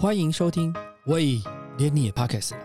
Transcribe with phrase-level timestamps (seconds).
[0.00, 0.72] 欢迎收听，
[1.06, 1.40] 喂，
[1.76, 2.58] 连你也 Podcast 了。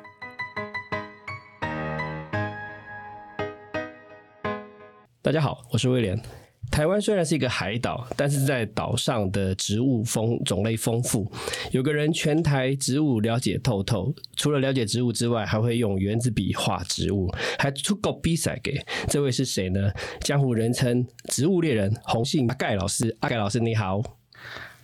[5.20, 6.22] 大家好，我是威廉。
[6.70, 11.28] 台湾虽然是一个海岛，但是在岛上的植物丰种类丰富，
[11.72, 14.14] 有个人全台植物了解透透。
[14.36, 18.80] 除了了解植物之外，还会用圆珠笔画植物，还出过比赛给。
[19.08, 19.92] 这位是谁呢？
[20.20, 23.18] 江湖人称植物猎人，红杏阿盖老师。
[23.22, 24.04] 阿盖老师你好。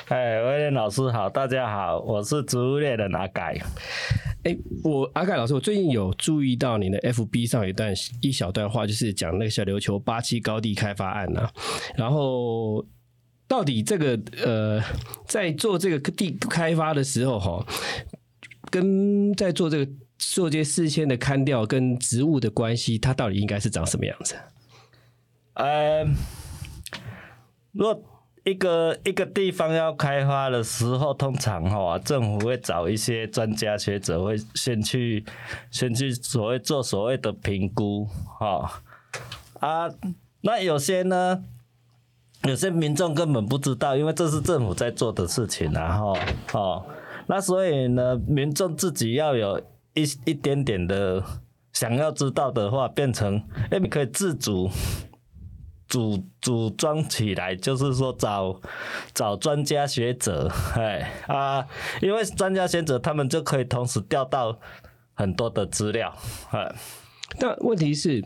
[0.16, 3.56] 哎，威廉老师好，大家好，我是植物猎人阿改。
[4.44, 11.48] 哎，我阿改老师，我最近有注意到你的 FB 上有一段一小段话，就是讲那个小琉球八七高地开发案呐。
[11.96, 12.84] 然后，
[13.48, 14.82] 到底这个呃，
[15.28, 17.64] 在做这个地开发的时候，哈，
[18.72, 24.36] 跟在做这个做这些事先的勘调跟植物的关系，它到底应该是长什么样子？
[25.54, 26.04] 呃，
[27.74, 28.09] 若。
[28.50, 35.24] 一个一个地方要开发的时候，通常哈政府会找一些专家学者，会先去
[35.70, 38.08] 先去所谓做所谓的评估
[38.40, 38.82] 哈
[39.60, 39.90] 啊。
[40.42, 41.44] 那有些呢，
[42.44, 46.18] 有些民众根本不知道，因为这是政府在做的事情，然后
[46.54, 46.86] 哦，
[47.28, 49.60] 那所以呢，民众自己要有
[49.94, 51.24] 一一点点的
[51.74, 54.70] 想要知道的话，变成哎，你可以自主。
[55.90, 58.62] 组组装起来，就是说找
[59.14, 61.66] 找专家学者， 哎啊，
[62.00, 64.60] 因为专家学者他们就可以同时调到
[65.16, 66.16] 很多的资料，
[66.52, 66.76] 哎。
[67.40, 68.24] 但问题是，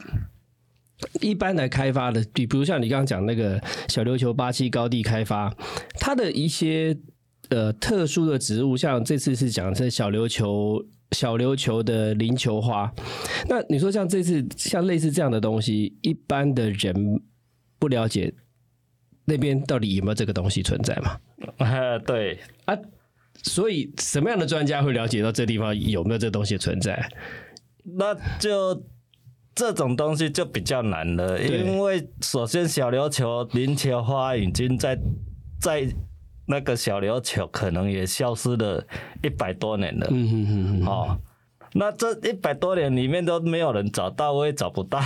[1.19, 5.53] 一般来开发的，比比如像你刚刚讲那个小琉球八七高地开发，
[5.99, 6.97] 它的一些
[7.49, 12.93] 呃特殊的植物，像这次是讲这小琉球小琉球的灵球花，
[13.49, 17.21] 那你说像这次像类似这样的东西，一般的人。
[17.83, 18.33] 不了解
[19.25, 21.19] 那边到底有没有这个东西存在嘛？
[22.07, 22.73] 对啊，
[23.43, 27.11] 所以什么样的专家会了解到这地方有没有这东西存在？
[27.83, 28.81] 那就
[29.53, 34.97] 这种东西就比较难了，因为首先小琉球林球花已经在
[35.59, 35.85] 在
[36.45, 38.87] 那个小琉球可能也消失了
[39.21, 40.07] 一百多年了。
[40.09, 41.19] 嗯嗯嗯嗯，哦。
[41.75, 44.99] 那这一百多年里面都没有人找到，我也找不到。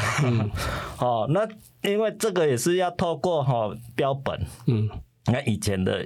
[0.99, 1.47] 哦，那
[1.89, 4.39] 因为这个也是要透过哈标本。
[4.65, 4.89] 嗯，
[5.27, 6.05] 那以前的，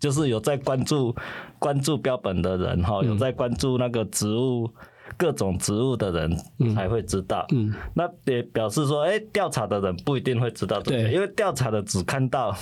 [0.00, 1.14] 就是有在关注
[1.58, 4.68] 关注标本的人哈，有在关注那个植物
[5.16, 6.36] 各种植物的人
[6.74, 7.46] 才会知道。
[7.52, 12.56] 嗯，那也表示说，哎，调查的人不一定会知道对，因为调查的只看到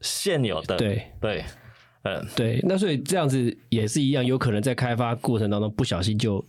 [0.00, 0.76] 现有的。
[0.76, 1.44] 对对。
[2.04, 6.44] 嗯，对，那所以这样子也是一样，有可能在开发过程当中不小心就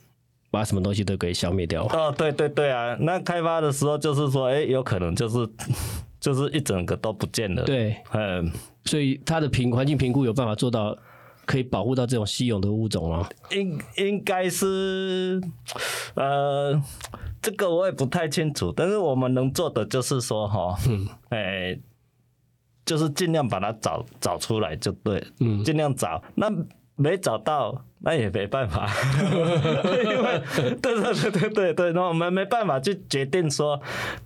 [0.50, 1.86] 把什么东西都给消灭掉。
[1.86, 5.48] 哦，对对对啊，那开发的时候就是说，哎，有可能就是
[6.20, 7.64] 就是一整个都不见了。
[7.66, 8.52] 对，嗯，
[8.86, 10.98] 所以它的评环境评估有办法做到
[11.46, 13.30] 可以保护到这种稀有的物种吗？
[13.52, 15.40] 应应该是，
[16.16, 16.82] 呃，
[17.44, 21.78] 这个我也不太清楚，但是我们能做的就是说，哈，嗯，哎。
[22.86, 26.22] 就是尽量把它找找出来就对，嗯，尽量找。
[26.36, 26.48] 那
[26.96, 28.88] 没找到，那也没办法，
[29.24, 30.42] 因为
[30.82, 33.82] 对对对对对对，那我们没办法去决定说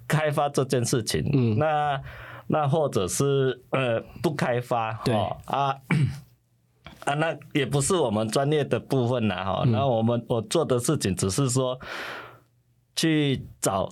[0.08, 1.30] 开发这件事情。
[1.34, 2.02] 嗯，那
[2.48, 5.38] 那或者是呃不开发，对啊
[7.06, 9.64] 啊，那也不是我们专业的部分啦，哈。
[9.68, 11.80] 那我们我做的事情只是说
[12.96, 13.88] 去找。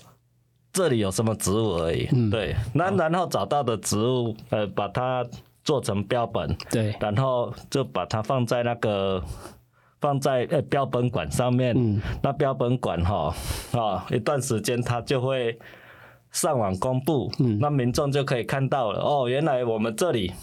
[0.75, 5.25] 这里有什么植物而已，对，那然后找到的植物，呃，把它
[5.63, 9.23] 做成标本，对，然后就把它放在那个
[10.01, 13.33] 放在呃标本馆上面，嗯，那标本馆哈
[13.71, 15.57] 啊，一段时间它就会
[16.31, 20.33] 上网公布，嗯，那民众就可以看到了，哦，原来我们这里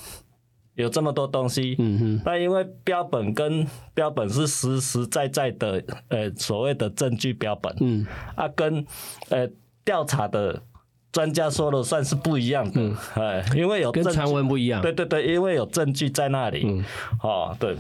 [0.77, 8.87] 有这么多东西，嗯哼，那因为标本跟标本是实实在在的，呃，所谓的证据标本，嗯，啊，跟
[9.29, 9.47] 呃。
[9.85, 10.63] 调查的
[11.11, 14.81] 专家说了算是不一样的，哎，因为有跟传闻不一样。
[14.81, 16.63] 对对对，因为有证据在那里。
[16.67, 16.85] 嗯，
[17.23, 17.77] 哦，对。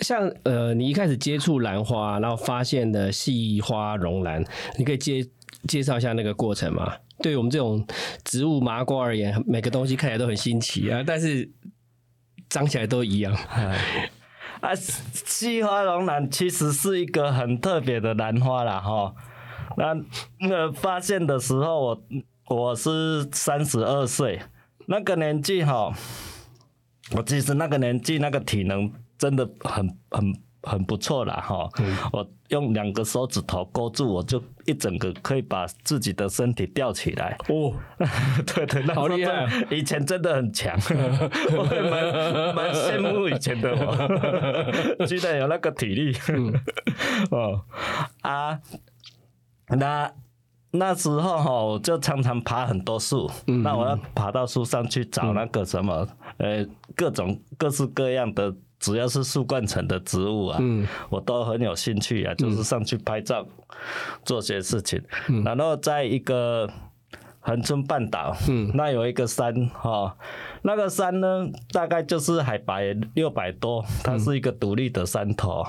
[0.00, 4.44] 像呃，你一开始接触兰花，然后发现的细花绒兰，
[4.76, 5.24] 你可以介
[5.68, 6.92] 介绍一下那个过程吗？
[7.22, 7.86] 对于我们这种
[8.24, 11.48] 植物麻瓜而言，每个东西看起来都很新奇啊，但是
[12.48, 13.32] 长起来都一样。
[14.60, 19.14] 啊，细花绒兰其实是一个很特别的兰花啦，哈。
[19.78, 19.96] 那
[20.40, 22.02] 那发现的时候，我
[22.48, 24.40] 我是三十二岁，
[24.86, 25.92] 那个年纪哈，
[27.16, 31.68] 我其实那个年纪那个体能真的很很很不错啦哈。
[32.12, 37.36] 我用两个手指头勾住，我就一整个可以把自己的身体吊起来。
[37.48, 37.74] 哦，
[38.54, 40.74] 对对，那好厉害以前真的很强，
[41.52, 46.16] 我也蛮蛮羡慕以前的我， 居然有那个体力。
[47.30, 47.60] 哦
[48.22, 48.58] 啊，
[49.70, 50.12] 那
[50.70, 56.06] 那时候哈，我就常常爬很多树，那我要爬到树上去找那个什么，
[56.38, 58.54] 呃，各种各式各样的。
[58.80, 60.60] 只要是树冠层的植物啊，
[61.10, 63.44] 我都很有兴趣啊，就是上去拍照，
[64.24, 65.02] 做些事情。
[65.44, 66.70] 然后在一个
[67.40, 68.36] 恒春半岛，
[68.74, 70.16] 那有一个山哈，
[70.62, 72.78] 那个山呢，大概就是海拔
[73.14, 75.66] 六百多，它是一个独立的山头。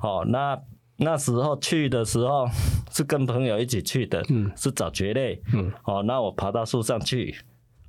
[0.00, 0.58] 哦，那
[0.96, 2.48] 那时候去的时候
[2.92, 4.24] 是跟朋友一起去的，
[4.56, 5.40] 是找蕨类。
[5.84, 7.34] 哦，那我爬到树上去，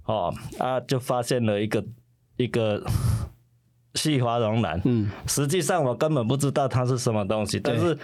[0.06, 1.84] 哦啊，就发现了一个
[2.38, 2.84] 一个。
[3.96, 7.98] 细花绒兰，嗯，实际上我根本不知道它是什么东西，但是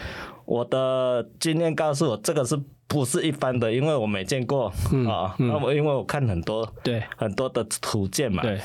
[0.43, 3.71] 我的经验告诉我，这个是不是一般的？
[3.71, 4.69] 因为我没见过。
[5.07, 7.03] 啊，那我因为我看很多对。
[7.15, 8.59] 很多的图鉴嘛，对，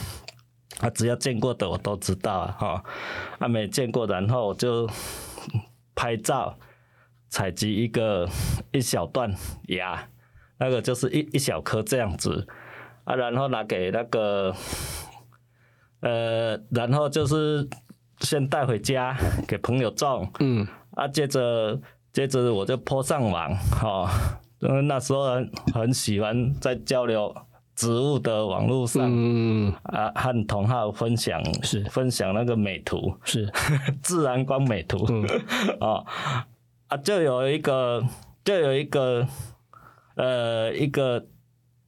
[0.81, 2.85] 啊，只要见过的我都知道啊，哈，
[3.41, 4.89] 啊没见过，然后我就
[5.99, 6.57] 拍照
[7.29, 8.29] 采集一个
[8.71, 9.35] 一小段
[9.67, 10.09] 芽，
[10.59, 12.47] 那个就是一一小颗这样子
[13.03, 14.55] 啊，然后拿给那个。
[16.01, 17.69] 呃，然后就是
[18.21, 19.17] 先带回家
[19.49, 21.77] 给朋友种，嗯，啊，接着
[22.13, 24.09] 接着我就泼上网，哈，
[24.61, 27.35] 因为那时候很很喜欢在交流
[27.79, 31.85] 植物的网络上，嗯啊，和同好分享是。
[31.85, 33.49] 分享那个美图，是。
[34.03, 35.07] 自然光美图，
[35.79, 36.05] 哦，
[36.89, 38.05] 啊，就有一个
[38.45, 39.25] 就有一个
[40.17, 41.25] 呃一个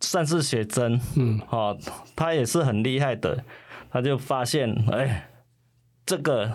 [0.01, 1.77] 算是学生，嗯，哦，
[2.15, 3.43] 他也是很厉害的。
[3.91, 5.29] 他就发现，哎，
[6.07, 6.53] 这个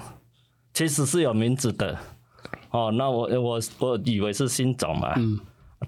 [0.73, 1.99] 其实是有名字的，
[2.71, 5.37] 哦，那我我我以为是新种嘛，嗯，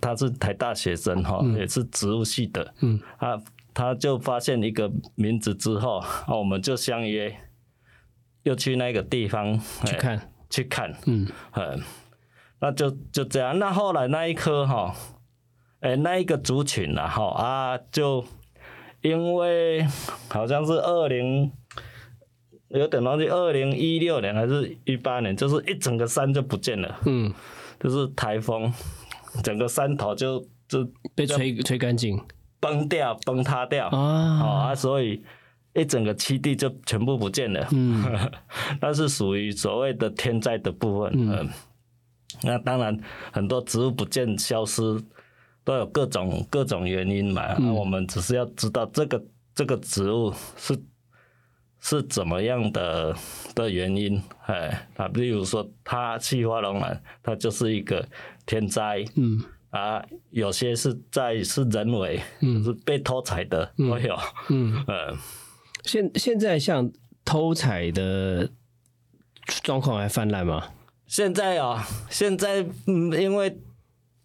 [0.01, 3.41] 他是台大学生哈，也是植物系的，嗯，他
[3.73, 7.35] 他就发现一个名字之后，啊，我们就相约，
[8.43, 11.81] 又去那个地方去看，去看，嗯，嗯，
[12.59, 14.95] 那就就这样，那后来那一棵哈，
[15.81, 18.25] 哎，那一个族群呐，哈啊就。
[19.01, 19.85] 因为
[20.27, 21.49] 好像是二零，
[22.69, 26.99] 有点忘记二零一六年还是一八年，就是一整个山就不见了。
[27.05, 27.31] 嗯，
[27.79, 28.73] 就是台风，
[29.43, 32.19] 整个山头就就被吹吹干净，
[32.59, 34.37] 崩掉崩塌掉啊！
[34.37, 35.23] 好啊，所以
[35.73, 37.67] 一整个七地就全部不见了。
[37.71, 38.03] 嗯，
[38.81, 41.13] 那是属于所谓的天灾的部分。
[41.15, 41.49] 嗯，
[42.43, 42.97] 那当然
[43.31, 45.03] 很多植物不见消失。
[45.63, 49.21] 都有各种各种原因嘛，那我们只是要知道这个
[49.53, 50.81] 这个植物是
[51.81, 53.13] 是怎么样的
[53.53, 58.07] 的原因，哎，啊，比如说它气花龙兰，它就是一个
[58.47, 59.39] 天灾，嗯，
[59.69, 64.17] 啊，有些是在是人为，嗯，是被偷采的都有，
[64.49, 65.15] 嗯，呃，
[65.85, 66.91] 现现在像
[67.23, 68.49] 偷采的
[69.61, 70.63] 状况还泛滥吗？
[71.05, 73.55] 现在啊，现在嗯，因为。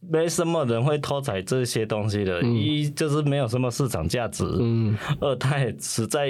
[0.04, 4.44] 没什么人会偷采这些东西的，一就是没有什么市场价值，
[5.20, 6.28] 二它也实在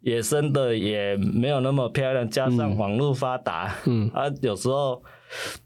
[0.00, 4.10] 野生的也没有那么漂亮，加上网络发达，嗯。
[4.14, 5.02] 啊有时候。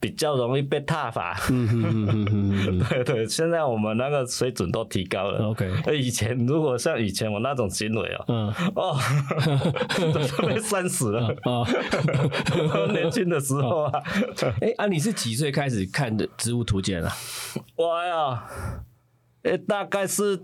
[0.01, 1.39] 比较容易被踏伐，
[2.89, 5.49] 对对，现在我们那个水准都提高了。
[5.49, 8.99] OK，以前如果像以前我那种行为哦，嗯，哦，
[10.39, 11.63] 都被扇死了啊！
[12.93, 14.03] 年轻的时候啊，
[14.61, 17.13] 哎啊，你是几岁开始看的植物图鉴啊？
[17.77, 18.43] 我呀，
[19.43, 20.41] 哎，大概是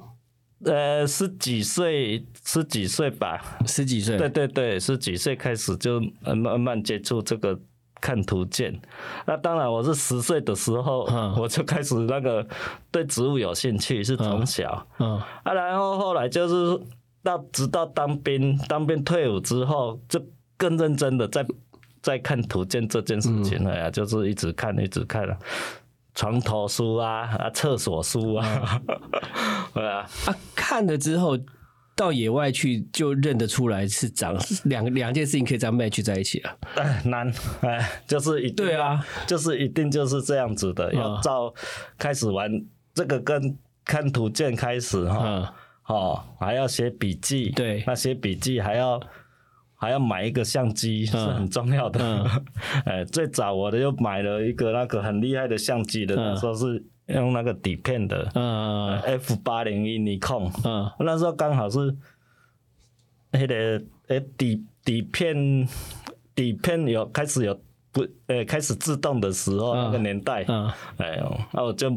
[0.64, 7.58] 呃十几岁，十几岁吧，十几岁，对对对，十几岁开始就慢慢接触这个。
[8.00, 8.78] 看图鉴，
[9.26, 11.04] 那当然我是十岁的时候，
[11.36, 12.46] 我就开始那个
[12.90, 16.80] 对植物有兴趣，是从小，啊，然后后来就是
[17.22, 20.22] 到直到当兵，当兵退伍之后，就
[20.56, 21.44] 更认真的在
[22.02, 25.36] 在看图鉴这件事情了呀，就是一直看一直看了，
[26.14, 28.80] 床头书啊啊，厕所书啊，
[29.74, 31.38] 对啊，啊看了之后。
[31.96, 36.56] 到野外去就认得出来是长 两两件事情可以这样 match 在一起啊？
[36.76, 41.52] 哎，难哎，就是一对啊，就是一定就是这样子的，要照
[41.96, 42.50] 开始玩
[42.92, 45.54] 这个跟看图鉴开始哈，
[45.86, 49.00] 哦，还要写笔记，对，那写笔记还要
[49.74, 52.30] 还要买一个相机是很重要的，
[52.84, 56.84] 哎，最早我的又买了一个那个很厉害的相机的，那时候是。
[57.06, 61.96] 用那个底片的，嗯，F 八零一尼控，嗯，那时候刚好是
[63.30, 65.68] 那个诶底底片
[66.34, 67.60] 底片有开始有
[67.92, 70.70] 不呃开始自动的时候、那个年代，嗯。
[70.96, 71.90] 哎呦，那我就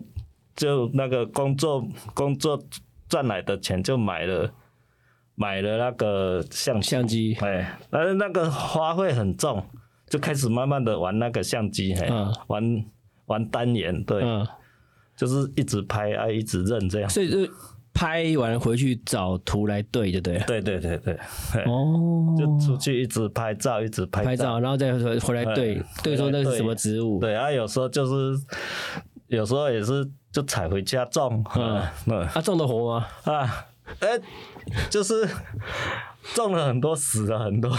[0.56, 2.62] 就那个工作工作
[3.08, 4.50] 赚来的钱就买了
[5.36, 9.64] 买了那个相，相机，哎，但是那个花费很重，
[10.08, 12.32] 就开始慢慢的玩那个相机，嘿，嗯。
[12.48, 12.86] 玩
[13.26, 14.48] 玩单眼，对，嗯，
[15.20, 17.10] 就是一直拍啊，一直认这样。
[17.10, 17.52] 所以就
[17.94, 20.46] 拍完回去找图来对，就对了。
[20.48, 21.20] 对对对对，
[21.52, 27.20] 嘿哦，就出去一直拍照，一直拍拍照，然后再回回来对哎对说那回来对是什么植物。
[27.20, 28.42] 对啊，有时候就是，
[29.28, 33.06] 有时候也是就采回家种，嗯嗯啊，种的活吗？
[33.26, 33.66] 啊，
[34.00, 34.20] 哎、
[34.90, 35.28] 就是
[36.36, 37.72] 种了很多，死了很多。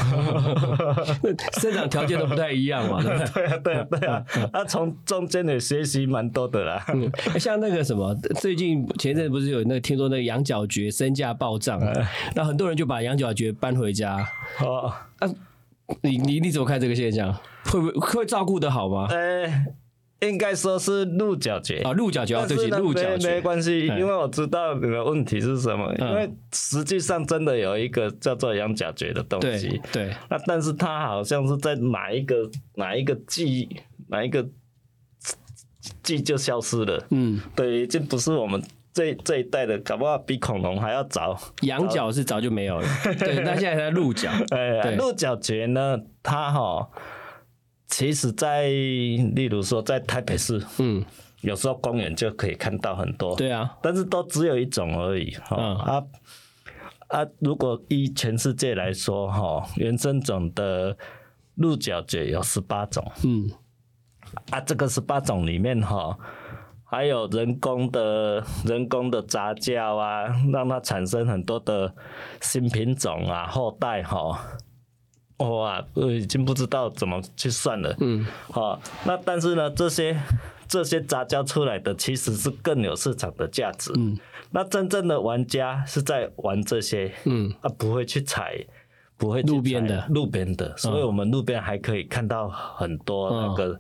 [1.61, 3.33] 生长条件都不太一样嘛， 对不对？
[3.33, 6.85] 对啊，对啊，对啊，啊，从中间也学习蛮多的啦。
[6.93, 11.81] 嗯像那个什么，最近前一阵不是有那个听说那个羊角蕨身价暴涨，
[12.35, 14.27] 那很多人就把羊角蕨搬回家。
[14.61, 14.93] 哦，
[16.03, 17.33] 你你你怎么看这个现象？
[17.65, 19.07] 会不会会照顾的好吗？
[19.11, 19.67] 哎、
[20.21, 21.79] 应该说是鹿角蕨。
[21.83, 23.41] 啊，鹿角蕨，啊对鹿角蕨没。
[23.41, 25.93] 关系，哎因为我知道你的问题是什么。
[25.99, 33.69] 嗯因为实际上真的有一个叫做羊角蕨的东西对，对，那但是它好像是在哪一个哪一个季
[34.09, 34.47] 哪一个
[36.03, 37.03] 季就消失了。
[37.11, 38.63] 嗯，对，已经不是我们
[38.93, 41.39] 这这一代的，搞不好比恐龙还要早。
[41.63, 42.87] 羊角是早就没有了，
[43.19, 44.31] 对，那现在才鹿角。
[44.51, 46.91] 哎，鹿角蕨呢，它哈，
[47.91, 51.05] 其实在例如说在台北市，嗯，
[51.41, 55.33] 有时候公园就可以看到很多，对啊，但是都只有一种而已。
[55.43, 56.05] 哈、嗯啊
[57.09, 60.97] 啊，如果依全世界来说，哈，原生种的
[61.57, 63.05] 鹿角蕨有十八种。
[63.25, 63.51] 嗯，
[64.51, 66.17] 啊，这个十八种里面哈，
[66.85, 71.93] 还有人工的人工的杂交啊，让它产生很多的
[72.41, 74.41] 新品种啊，后代哈。
[75.41, 77.97] 哇，我已经不知道怎么去算了。
[78.01, 80.17] 嗯，好，那但是呢，这些
[80.69, 83.91] 这些杂交出来的其实是更有市场的价值。
[83.97, 84.19] 嗯，
[84.51, 88.65] 那真正的玩家是在玩这些，嗯，啊，不会去采，
[89.17, 90.07] 不会路边的。
[90.11, 93.79] 路边的，所以我们路边还可以看到很多那个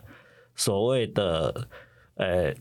[0.56, 1.68] 所谓的，
[2.14, 2.54] 呃，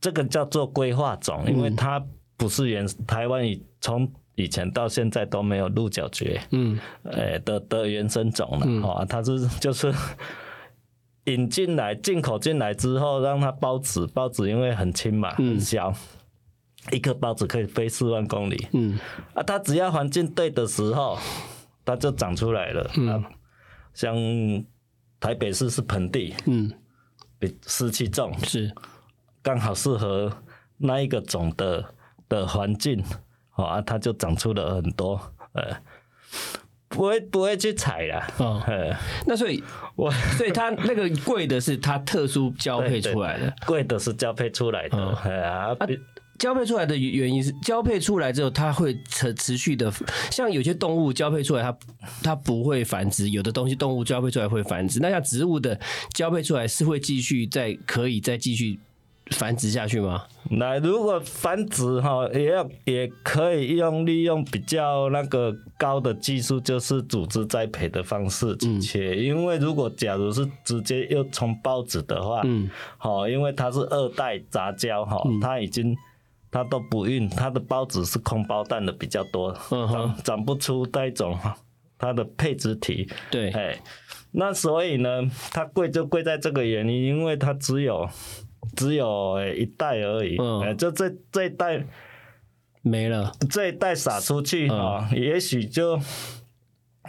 [0.00, 2.04] 这个叫做规划种，因为它
[2.36, 9.92] 不是原台湾以从以前到现在都没有鹿角蕨，嗯，呃的的原生种了，哈、它是就是。
[11.26, 15.94] 引进来、进口进来之后，让它孢子，孢子因为很轻嘛，很小，
[16.90, 18.98] 一颗孢子可以飞四万公里，嗯，
[19.32, 21.16] 啊，它只要环境对的时候，
[21.84, 22.90] 它就长出来了。
[22.96, 23.22] 嗯、啊，
[23.94, 24.16] 像
[25.20, 26.68] 台北市是盆地，嗯，
[27.38, 28.72] 比湿气重，是，
[29.42, 30.28] 刚好适合
[30.76, 31.84] 那一个种的
[32.28, 33.00] 的环境，
[33.54, 35.20] 哦啊，它就长出了很多，
[35.52, 35.76] 呃，
[36.88, 39.62] 不会不会去采啦，哦呃，那所以，
[39.96, 45.98] 我所以它那个贵的是它特殊交配出来的，贵的是交配出来的，嗯哎呀，比
[46.38, 49.92] 交配出来的原因是交配出来之后，它会持持续的，
[50.30, 51.78] 像有些动物交配出来它
[52.22, 55.78] 它不会繁殖，有的东西动物交配出来会繁殖，那像植物的
[56.14, 58.80] 交配出来是会继续再可以再继续
[59.32, 60.24] 繁殖下去吗？
[60.50, 69.16] 那如果繁殖哈，也要也可以用利用比较那个高的技术，就是组织栽培的方式去切。
[69.16, 75.96] 因为如果假如是直接又从孢子的话，嗯，好，因为它是二代杂交哈，它已经
[76.50, 81.56] 它都不孕，它的孢子是空包蛋的比较多，嗯长不出那种哈
[81.98, 83.78] 它的配子体，对，哎，
[84.32, 85.22] 那所以呢，
[85.52, 88.08] 它贵就贵在这个原因，因为它只有
[88.76, 90.60] 只有呃一代而已，嗯。
[90.60, 91.86] 呃就这这一代
[92.82, 96.00] 没了，这一代撒出去哈、也许就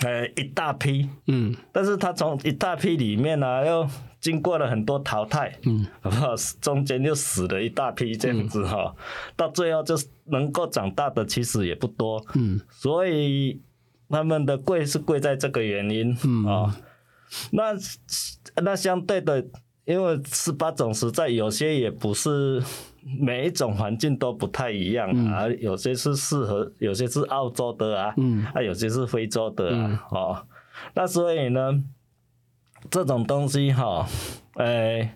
[0.02, 1.56] 呃一大批，嗯。
[1.72, 3.88] 但是他从一大批里面呢、又
[4.20, 6.36] 经过了很多淘汰，嗯，好不好？
[6.62, 8.96] 中间又死了一大批这样子哈、
[9.36, 13.62] 到最后就是能够长大的其实也不多，嗯，所以
[14.10, 16.46] 他们的贵是贵在这个原因，嗯。
[16.46, 16.78] 啊、
[17.52, 17.74] 那
[18.62, 19.44] 那相对的，
[19.86, 22.62] 因为十八种实在有些也不是
[23.20, 28.46] 每一种环境都不太一样啊，有些是适合，有些是澳洲的啊，嗯。
[28.54, 30.48] 啊，有些是非洲的啊，哦，
[30.94, 31.84] 那所以呢，
[32.90, 34.08] 这种东西哈，
[34.56, 35.10] 呃，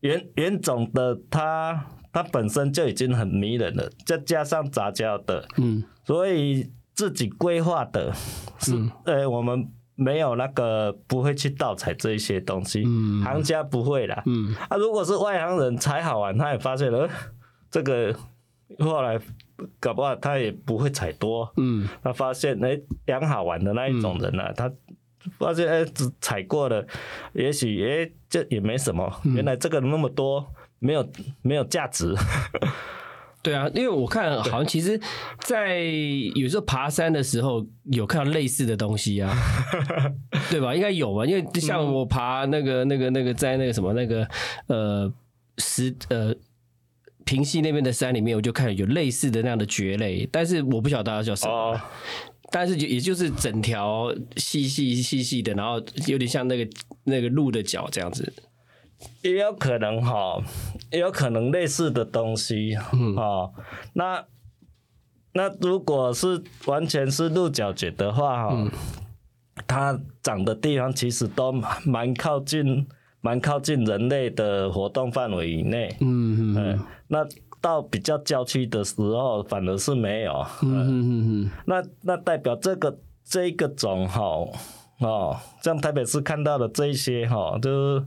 [0.00, 5.84] 原原种的它它本身就已经很迷人了，再加上杂交的，嗯。
[6.04, 8.12] 所以自己规划的
[8.58, 8.74] 是，
[9.04, 13.22] 呃，我们没有那个不会去盗采这一些东西，嗯。
[13.22, 14.22] 行家不会啦。
[14.24, 14.56] 嗯。
[14.70, 17.08] 啊，如果是外行人采好玩，他也发现了、呃
[17.70, 18.14] 这个，
[18.78, 19.20] 后来
[19.78, 21.86] 搞不好他也不会采多，嗯。
[22.02, 24.72] 他发现哎养好玩的那一种人呢、啊，他
[25.38, 26.82] 发现哎，只采过了，
[27.34, 31.06] 也许哎这也没什么，原来这个那么多，没有
[31.42, 32.14] 没有价值。
[33.42, 35.00] 对啊，因为我看好像其实，
[35.40, 35.78] 在
[36.34, 39.34] 有时候爬山的时候有看到类似的东西啊，
[40.50, 40.74] 对吧？
[40.74, 41.24] 应该有吧？
[41.24, 44.28] 因为像我爬那个、那个、那个在那个什么那个
[44.66, 45.10] 呃
[45.56, 46.34] 石呃
[47.24, 51.52] 平溪那边的山里面，我就看有类似的那样的蕨类，但是我不晓得它叫什么。
[51.52, 51.80] 哦，
[52.50, 56.70] 但是就也就是整条细细细细的，然后有点像那个
[57.04, 58.30] 那个鹿的脚这样子。
[59.22, 60.42] 也有可能哈，
[60.90, 62.74] 也有可能类似的东西，
[63.16, 63.52] 哦，
[63.94, 64.24] 那
[65.32, 68.70] 那如果是完全是鹿角蕨的话哈，
[69.66, 71.52] 它长的地方其实都
[71.84, 72.86] 蛮靠近，
[73.20, 77.26] 蛮靠近人类的活动范围以内，嗯嗯嗯，那
[77.60, 84.22] 到比较郊区的时候反而是没有，嗯嗯嗯那那代表这个这个种哈，
[85.00, 88.06] 哦，像台北市看到的这一些哈，就是。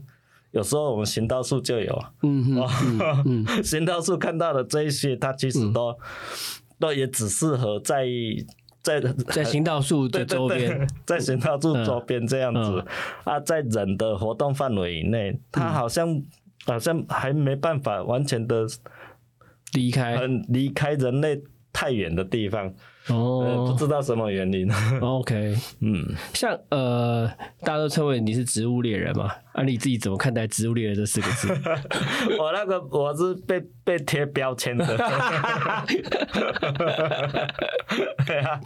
[0.54, 5.96] 有时候我们行道树就有，嗯嗯嗯， 行道树看到的这一些，它其实都
[6.78, 8.06] 都也只适合在
[8.82, 12.84] 在在行道树的周边， 在行道树周边这样子。
[13.24, 16.22] 啊，在人的活动范围以内，它好像
[16.66, 18.64] 好像还没办法完全的
[19.72, 21.42] 离开，很离开人类
[21.72, 22.72] 太远的地方。
[23.08, 24.66] 哦，不知道什么原因。
[25.00, 27.26] OK，嗯，像呃，
[27.60, 29.30] 大家都称为你是植物猎人嘛？
[29.52, 31.48] 啊，你自己怎么看待“植物猎人”这四个字？
[32.38, 34.86] 我那个我是被被贴标签的。
[38.26, 38.58] 对啊，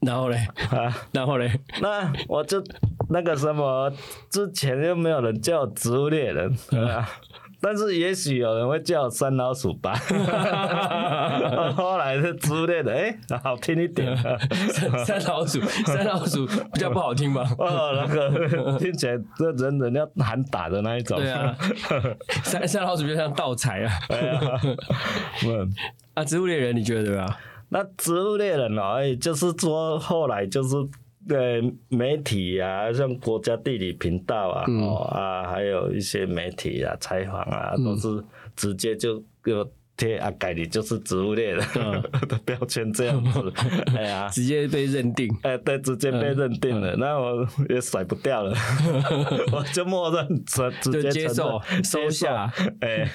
[0.00, 2.62] 然后嘞，啊，然后嘞，那我就
[3.10, 3.92] 那个什么，
[4.30, 6.56] 之前又没有人叫我植物猎人。
[7.62, 9.94] 但是也许有人会叫我山老鼠吧，
[11.76, 14.14] 后来是植物猎人，哎、好听一点。
[14.74, 17.48] 山山老鼠，山老鼠比较不好听吧？
[17.58, 21.16] 哦，那个听起来这人人要喊打的那一种。
[21.18, 21.56] 对啊，
[22.42, 23.92] 山山老鼠就像盗财啊。
[24.08, 24.60] 对啊，
[25.46, 25.72] 嗯。
[26.14, 27.38] 啊，植物猎人你觉得对吧？
[27.68, 30.74] 那植物猎人哦，哎，就是说后来就是
[31.28, 38.24] 呃媒体啊，像国家地理频道啊，哦啊，还有一些媒体啊采访啊，都是
[38.56, 39.68] 直接就给我
[40.02, 41.58] 贴啊，改你就是植物猎人
[42.28, 43.52] 的标签这样子，
[43.96, 44.28] 哎呀。
[44.32, 45.28] 直接被认定。
[45.42, 48.54] 哎，对，直接被认定了，那我也甩不掉了，
[49.52, 52.52] 我就默认直直接就接受收下。
[52.80, 53.08] 哎，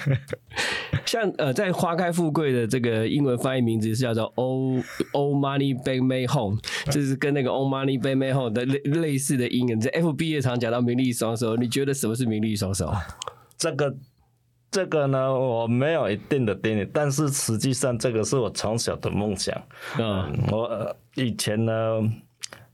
[1.04, 6.58] 像呃，在花开富贵的这个英文翻译名字是叫做 “Old Old Money Bank Made Home”，
[6.90, 9.80] 就是跟那个 “Old Money Bank Made Home” 的类类似的英文。
[9.80, 12.90] 在 FB 也常讲到名利双收，你觉得什么是名利双收？
[13.56, 13.94] 这个
[14.70, 19.54] 这个呢，我没有一定的定义，但是实际上这个是我从小的梦想。
[19.98, 21.72] 嗯，我呃以前呢，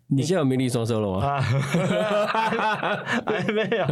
[0.09, 1.27] 你现在有名利双收了吗？
[1.27, 1.41] 啊，
[3.27, 3.85] 还没有，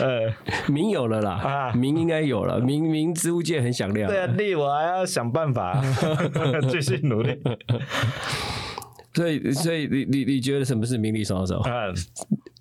[0.00, 0.32] 呃，
[0.70, 4.08] 名有了啦啊，名应该有了，名名植物界很响亮。
[4.08, 5.82] 对啊，利我还要想办法
[6.70, 7.40] 继续努力。
[9.14, 11.58] 所以所以你你你觉得什么是名利双收？
[11.60, 11.86] 啊，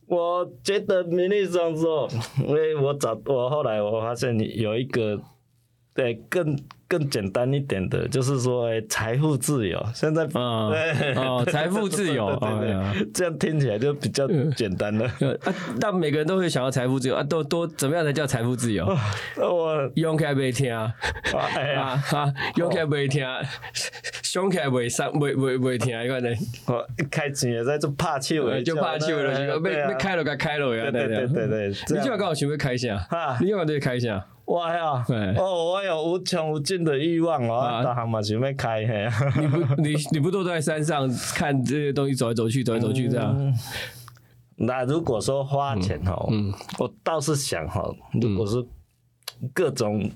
[0.07, 2.07] 我觉得名利双收，
[2.39, 5.21] 因为我找我后来我发现你有一个，
[5.93, 9.83] 对更更简单一点的，就是说哎财富自由。
[9.93, 15.09] 现在啊对 哦财富自由对对对这样听起来就比较简单了。
[15.19, 18.85] 呃啊，但每个人都会想要财富自由啊，都都怎么样才叫财富自由？
[19.37, 20.93] 我用起来袂听啊。
[21.55, 23.25] 哎呀，啊，用起来袂听，
[24.23, 26.29] 凶起来袂上袂袂袂听，你看呢？
[26.67, 39.07] 我一开钱也在这怕气我就怕笑了，就被被开了该开了呀，对对对对对，你今晚样刚好想要开下啊，你今晚就开下，我呀对，哦，我有无穷无尽的欲望啊哦，大行嘛想要开嘿。
[39.41, 43.53] 你不你你不都在山上看这些东西走来走去走来走去这样？
[44.55, 47.83] 那如果说花钱哦，嗯我倒是想哈，
[48.21, 48.65] 如果是
[49.53, 50.09] 各种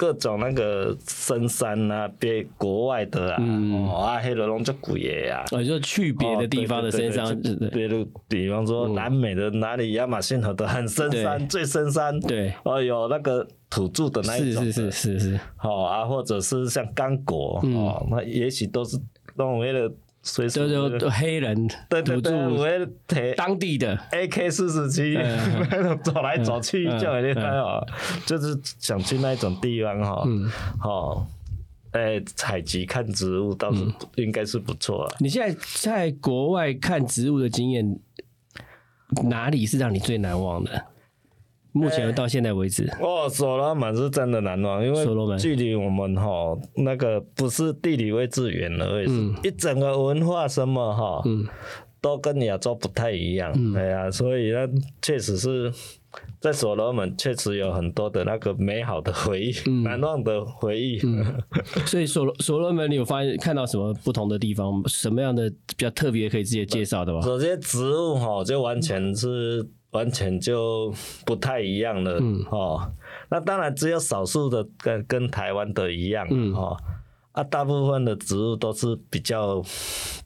[0.00, 3.86] 各种那个深山啊，别国外的啊，嗯。
[3.86, 5.44] 哦啊，黑龙龙就贵的啊。
[5.52, 14.64] 哦，就去别的地方的身上，哦对对对对比方说南美的哪里亚马逊河的很深山，最深山，对，哦，有那个土著的那一种。
[14.64, 17.76] 的，是是是是是，哦啊，或者是像刚果嗯。
[17.76, 18.98] 哦，那也许都是
[19.36, 27.84] 那种为了随时就就黑人土对对对，著为了提当地的，AK 四十七嗯那种 走来走去嗯就很厉害哦，
[28.26, 30.50] 就是想去那一种地方哈，嗯
[30.82, 31.26] 哦，
[31.92, 33.82] 哎，采集看植物倒是
[34.16, 35.14] 应该是不错啊。
[35.20, 37.98] 你现在在国外看植物的经验，
[39.28, 40.84] 哪里是让你最难忘的？
[41.72, 51.46] 目前到现在为止，哦，所罗门是真的难忘，因为距离我们哈那个不是地理位置远而已，一整个文化什么哈，嗯。
[52.02, 53.74] 都跟亚洲不太一样，嗯。
[53.74, 54.66] 对呀、所以呢，
[55.02, 55.70] 确实是
[56.40, 59.82] 在所罗门确实有很多的那个美好的回忆，嗯。
[59.82, 60.98] 难忘的回忆。
[61.84, 64.82] 所以所罗所罗门，你有发现看到什么不同的地方？
[64.88, 67.20] 什么样的比较特别可以直接介绍的吗？
[67.20, 70.92] 首先植物哈，就完全是完全就
[71.24, 72.92] 不太一样了，嗯哦。
[73.30, 76.76] 那当然只有少数的跟跟台湾的一样，嗯哦。
[77.32, 79.62] 啊，大部分的植物都是比较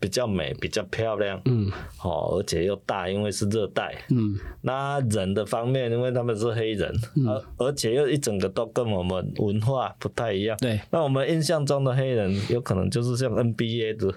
[0.00, 1.70] 比较美、比较漂亮，嗯
[2.02, 3.94] 哦，而且又大，因为是热带。
[4.08, 6.90] 嗯那人的方面，因为他们是黑人，
[7.26, 10.56] 而、而且又一整个都跟我们文化不太一样。
[10.62, 14.10] 对，那我们印象中的黑人，有可能就是像 NBA 的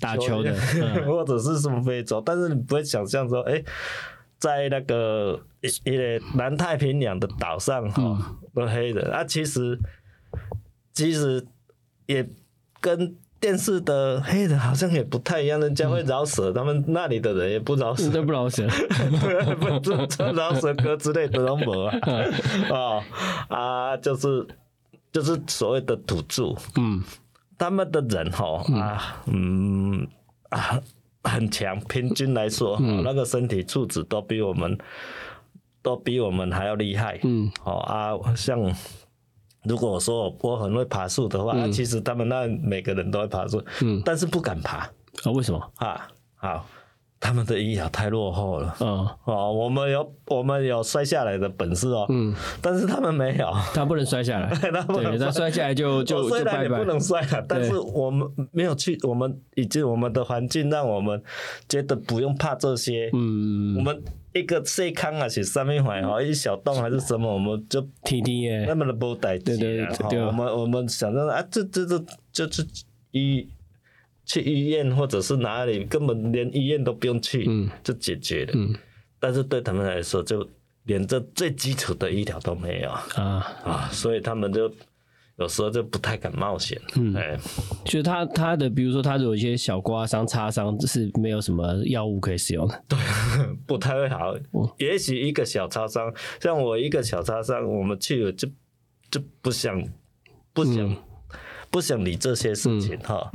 [0.00, 3.62] 打球的嗯 或者是什么非洲，但是你不会想象说，哎、
[4.42, 9.78] 在那个一一个南太平洋的岛上哈、嗯的黑人啊，其实
[10.92, 11.46] 其实
[12.06, 12.28] 也
[12.80, 18.66] 跟电视的黑人好像也不太一样，人家会饶舌，他们那里的人也不饶舌，都不饶舌。
[19.60, 22.00] 不这这饶舌歌之类的都没啊，
[22.68, 23.02] 哦
[23.48, 24.44] 啊，就是
[25.12, 27.00] 就是所谓的土著，嗯。
[27.58, 30.04] 他们的人哈啊，嗯
[30.48, 30.80] 啊
[31.24, 34.76] 很强，平均来说，嗯那个身体素质都比我们
[35.82, 37.18] 都比我们还要厉害。
[37.22, 38.58] 嗯哦啊，像
[39.64, 44.78] 如果我说我我很会爬树的话，那其实他们那每个人都会爬树，嗯但是不敢爬
[45.24, 45.30] 啊？
[45.34, 45.72] 为什么？
[45.76, 46.08] 啊。
[46.34, 46.66] 好，
[47.22, 48.74] 他们的医疗太落后了。
[48.80, 53.48] 嗯哦，我们有我们有摔下来的本事哦，嗯，但是他们没有。
[53.72, 56.82] 他不能摔下来，他不能对，他摔下来就就我虽然也不。
[56.84, 61.22] 能摔啊，但是我们没有去，我们以及我们的环境让我们
[61.68, 63.08] 觉得不用怕这些。
[63.12, 69.94] 嗯我，们一个细坑啊是上面环哦，一小洞还是什么，我们就听听耶那，么的不带对对劲啊。
[70.10, 72.66] 对哈我们我们想着啊，这这这就是
[73.12, 73.48] 医
[74.32, 78.52] 去医院或者是哪里，根本连医院都不用去，嗯就解决了。
[78.54, 78.74] 嗯
[79.20, 80.48] 但是对他们来说，就
[80.84, 84.72] 连这最基础的医疗都没有啊，啊，所以他们就
[85.36, 86.80] 有时候就不太敢冒险。
[86.96, 87.38] 嗯哎，
[87.84, 92.84] 就是他他的，比如说他有一些小刮伤、擦伤是没有什么药物可以使用的。
[92.88, 92.98] 对
[93.66, 94.74] 不太会好哦。
[94.78, 98.48] 也许一个小擦伤，像我一个小擦伤，我们去了就
[99.10, 99.80] 就不想
[100.52, 100.96] 不想、嗯
[101.70, 103.32] 不想理这些事情哈。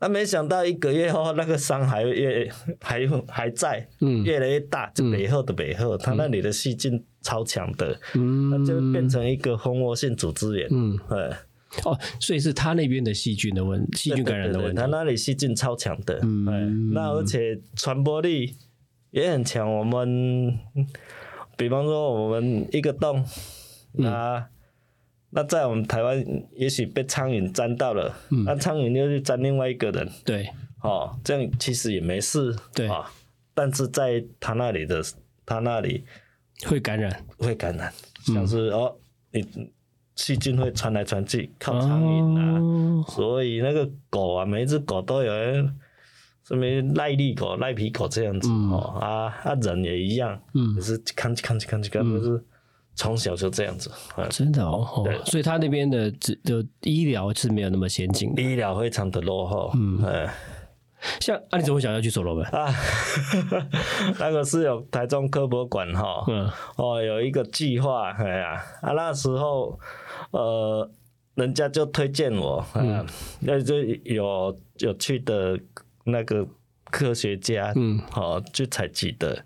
[0.00, 4.24] 那、没想到一个月后， 那个伤还越 还还在，嗯。
[4.24, 8.48] 越来越大，就北后的北后，它那里的细菌超强的，嗯。
[8.50, 10.66] 那就变成一个蜂窝性组织炎。
[10.70, 10.98] 嗯。
[11.08, 11.18] 对，
[11.84, 14.74] 哦，所以是他那边的细菌的问细菌感染的问题。
[14.74, 14.80] 对对对。
[14.80, 16.46] 它那里细菌超强的，嗯。
[16.48, 18.56] 哎，那而且传播力
[19.10, 19.70] 也很强。
[19.70, 20.58] 我们
[21.58, 23.22] 比方说我们一个洞，
[23.98, 24.04] 嗯。
[24.04, 24.48] 那、
[25.32, 28.44] 那在我们台湾也许被苍蝇沾到了，嗯。
[28.44, 30.48] 那苍蝇又去沾另外一个人，对，
[30.82, 32.88] 哦，这样其实也没事，对。
[32.88, 33.08] 啊、
[33.54, 35.00] 但是在他那里的
[35.46, 36.04] 他那里
[36.66, 37.24] 会感染。
[37.38, 37.92] 会感染，
[38.28, 38.34] 嗯。
[38.34, 38.96] 像是、哦，
[39.30, 39.46] 你
[40.16, 42.58] 细菌会传来传去，靠苍蝇啊。
[42.58, 43.04] 哦。
[43.08, 45.32] 所以那个狗啊，每一只狗都有
[46.42, 48.70] 什么耐力狗、赖皮狗这样子、嗯。
[48.70, 50.74] 哦啊，啊人也一样，嗯。
[50.74, 52.44] 也是看看看看，就是
[53.00, 58.42] 从小就这样子，啊真的哦，所以他那边的治的医疗是没有那么先进的。
[58.42, 60.04] 医疗非常的落后，嗯。
[60.04, 60.30] 哎。
[61.18, 62.44] 像啊，你怎么会想要去所罗门？
[62.48, 62.70] 啊，
[64.20, 66.46] 那个是有台中科博馆哈，嗯。
[66.76, 69.80] 哦，有一个计划，哎呀，啊那时候
[70.32, 70.90] 呃，
[71.36, 73.06] 人家就推荐我，嗯，
[73.40, 75.58] 那就有有去的
[76.04, 76.46] 那个
[76.90, 77.98] 科学家，嗯。
[78.14, 79.42] 哦，去采集的，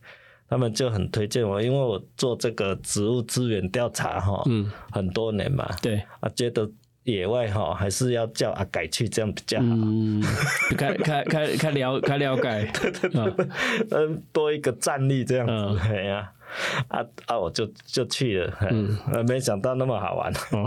[0.49, 6.71] 他们就很推荐我，因为我做这个植物资源调查哈，嗯，很多年嘛，对，啊，觉得
[7.05, 10.23] 野外哈还是要叫阿改去，这样比较好，嗯，
[10.77, 12.49] 开开开开了开了解，
[13.19, 13.27] 啊
[13.91, 15.75] 嗯，多一个战力这样嗯。
[15.75, 16.33] 子，哎呀、啊
[16.89, 20.65] 啊啊，我就就去了，嗯，没想到那么好玩，哦，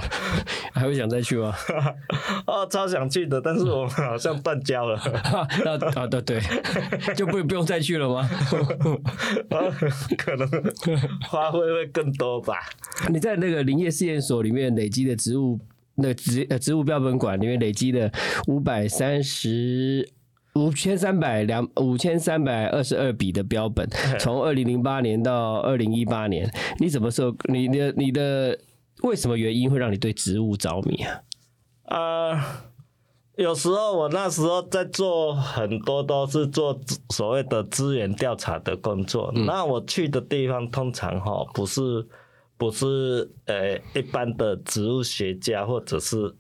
[0.73, 1.53] 还会想再去吗？
[2.45, 4.99] 哦，超想去的，但是我们好像断交了，
[5.63, 6.41] 那啊对对，
[7.15, 8.29] 就不不用再去了吗？
[10.17, 10.49] 可能
[11.27, 12.55] 花费会更多吧。
[13.09, 15.59] 你在那个林业试验所里面累积的植物，
[15.95, 18.11] 那个植呃植物标本馆里面累积的
[18.47, 20.09] 五百三十。
[20.57, 23.87] 五千三百两五千三百二十二笔的标本，
[24.19, 28.57] 从二零零八年到二零一八年，你什么时候你的你的
[29.03, 31.21] 为什么原因会让你对植物着迷啊？
[31.97, 32.65] 啊、
[33.35, 36.79] 有时候我那时候在做很多都是做
[37.11, 42.05] 所谓的资源调查的工作，那我去的地方通常哈不是
[42.57, 46.35] 不是呃一般的植物学家或者是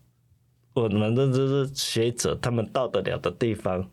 [0.73, 3.87] 我们这就是学者他们到得了的地方。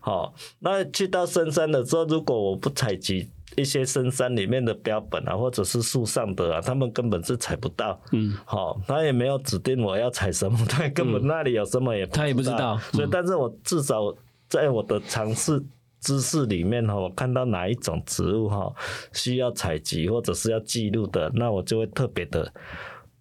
[0.00, 8.00] 好，那去到深山的时候，如果我不采集一些深山里面的标本啊，或者是树上的啊，他们根本是采不到。
[8.12, 12.78] 嗯，好，他也没有指定我要采什么，他根本那里有什么也他也不知道。
[12.92, 14.14] 所以，嗯但是我至少
[14.48, 15.62] 在我的尝试
[16.00, 18.72] 知识里面哈，我看到哪一种植物哈
[19.12, 22.52] 需要采集或者是要记录的，那我就会特别的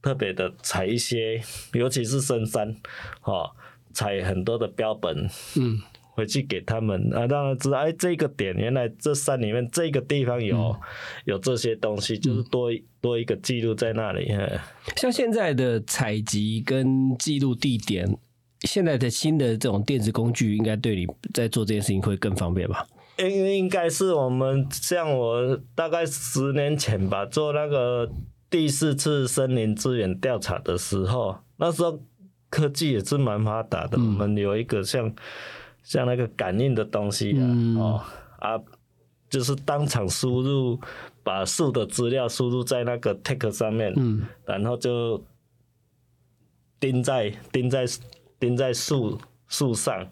[0.02, 1.42] 特别的采一些，
[1.74, 2.76] 尤其是深山，
[3.20, 3.52] 哈，
[3.94, 5.80] 采很多的标本，嗯，
[6.14, 10.76] 回去给他们啊，让他知道，哎，这个点原来这山里面这个地方有、嗯
[11.26, 14.32] 有这些东西，就是多一多一个记录在那里。
[14.32, 14.60] 嘿
[14.98, 18.18] 像现在的采集跟记录地点，
[18.62, 22.86] 现在的新的这种电子工具，应该对你在做这件事情会更方便吧？
[23.18, 28.10] 应应该是我们像我大概十年前吧，做那个
[28.50, 32.02] 第四次森林资源调查的时候，那时候
[32.50, 35.14] 科技也是蛮发达的，我们有一个像
[35.84, 38.04] 像那个感应的东西啊，嗯哦
[38.40, 38.60] 啊，
[39.30, 40.80] 就是当场输入，
[41.24, 45.24] 把树的资料输入在那个 tag 上面，嗯然后就
[46.80, 47.86] 钉在钉在
[48.40, 50.08] 钉在树树上。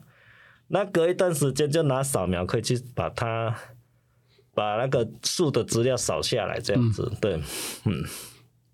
[0.67, 3.55] 那隔一段时间就拿扫描可以去把它
[4.53, 7.11] 把那个树的资料扫下来，这样子。
[7.19, 7.41] 对，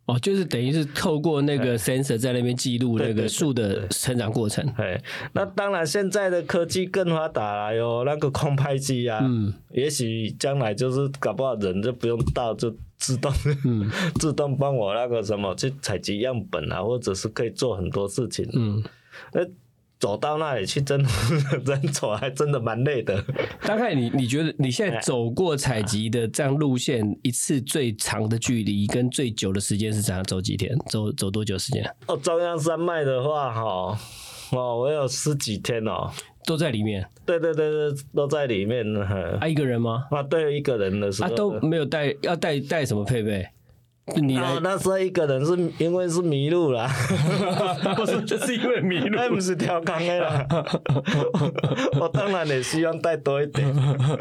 [0.06, 4.64] 哦，就是等于是透过那个 sensor 在那边记录那对对对个树的成长过程。
[4.78, 5.02] 哎，
[5.34, 9.20] 那当然现在的科技更发达了，哟那个空拍机啊。
[9.24, 13.32] 嗯也许将来就是搞不好人就不用到，就自动、
[13.66, 13.90] 嗯
[14.20, 18.48] 自动帮我那个什么去采集样本啊，或者是可以做很多事情。
[18.54, 18.82] 嗯，
[19.34, 19.42] 那
[20.00, 21.10] 走到那里去，真的
[21.66, 23.24] 人走还真的蛮累的。
[23.62, 30.24] 大概你你觉得你现在走过采集的这样路线，一次最长的距离跟最久的时间是怎样？
[30.26, 30.78] 走几天？
[30.90, 31.84] 走走多久时间？
[32.08, 33.98] 哦，中央山脉的话，哈，
[34.52, 36.12] 哦，我有十几天哦。
[36.46, 38.86] 都在里面对对对对，都在里面。
[38.94, 39.48] 呵啊？
[39.48, 40.06] 一个人吗？
[40.12, 43.44] 啊，对，一个人的时候啊，都没有带，要带带什么配备？
[44.18, 46.88] 你那时候一个人是因为是迷路啦，
[47.96, 50.46] 不是，就是因为迷路那不是跳康的啦。
[52.00, 53.68] 我当然也希望带多一点。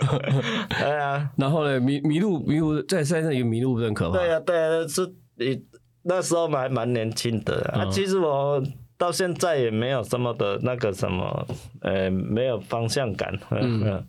[0.81, 4.17] 对啊，然后呢，迷迷路迷路在山上有迷路不是很可怕？
[4.19, 5.63] 对啊、对啊、是你
[6.03, 7.85] 那时候还蛮年轻的啊。
[7.85, 8.63] 嗯其实我
[8.97, 11.47] 到现在也没有什么的那个什么，
[11.83, 13.39] 呃，没有方向感。
[13.51, 14.03] 嗯，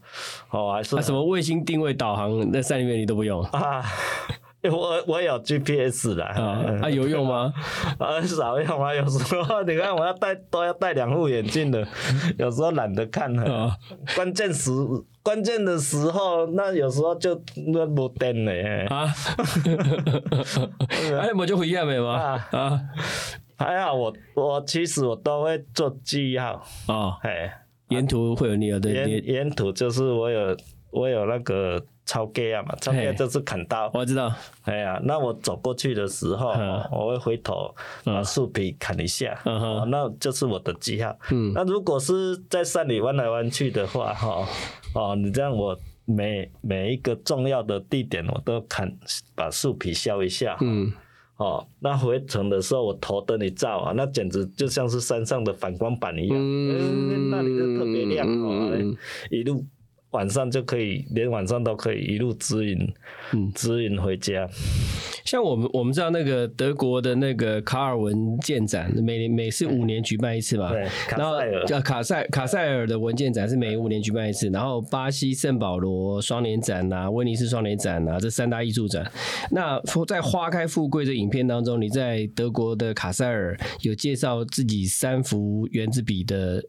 [0.51, 3.83] 哦，还是啊，什么卫星定位导航在山里面你都不用啊。
[4.69, 6.63] 我我有 GPS 啦，啊？
[6.84, 7.54] 啊，有用吗？
[7.99, 8.93] 啊少用啊。
[8.93, 11.86] 有时候 你看我要戴都要戴两副眼镜的，
[12.38, 13.54] 有时候懒得看了。
[13.54, 13.75] 啊，
[14.15, 14.71] 关键时
[15.23, 18.51] 关键的时候，那有时候就那没电了。
[18.51, 19.13] 嘿啊，
[21.21, 22.13] 哎，我就回亚美吗？
[22.13, 22.82] 啊啊，
[23.58, 27.51] 还好我我其实我都会做记号，哦，哎，
[27.89, 30.56] 沿途会有你有的沿，沿途就是我有
[30.91, 33.89] 我有那个超 G 啊嘛，超嘿就是砍刀。
[33.93, 34.31] 我知道，
[34.63, 36.81] 哎呀，那我走过去的时候，嗯。
[36.91, 41.17] 我会回头把树皮砍一下，那就是我的记号。
[41.31, 41.51] 嗯。
[41.53, 44.47] 那如果是在山里弯来弯去的话，哈，
[44.93, 48.95] 哦，你这样我每每一个重要的地点我都砍，
[49.35, 50.93] 把树皮削一下，嗯，
[51.37, 58.95] 哦，那回程的时候我头灯一照啊，那简直就像是山上的反光板一样，嗯，那里就特别亮哦，嗯
[59.31, 59.65] 一路
[60.15, 62.93] 晚上就可以，连晚上都可以一路指引，
[63.34, 64.47] 嗯指引回家。
[65.25, 79.12] 像我们我们知道那个德国的那个卡尔文建展，每年每是五年举办一次嘛，对卡然后塞尔叫卡塞卡塞尔的文件展是每五年举办一次，然后巴西圣保罗双年展呐、威尼斯双年展呐、这三大艺术展。
[79.51, 86.63] 那在《花开富贵》的影片当中，你在德国的卡塞尔有介绍自己三幅原子笔的。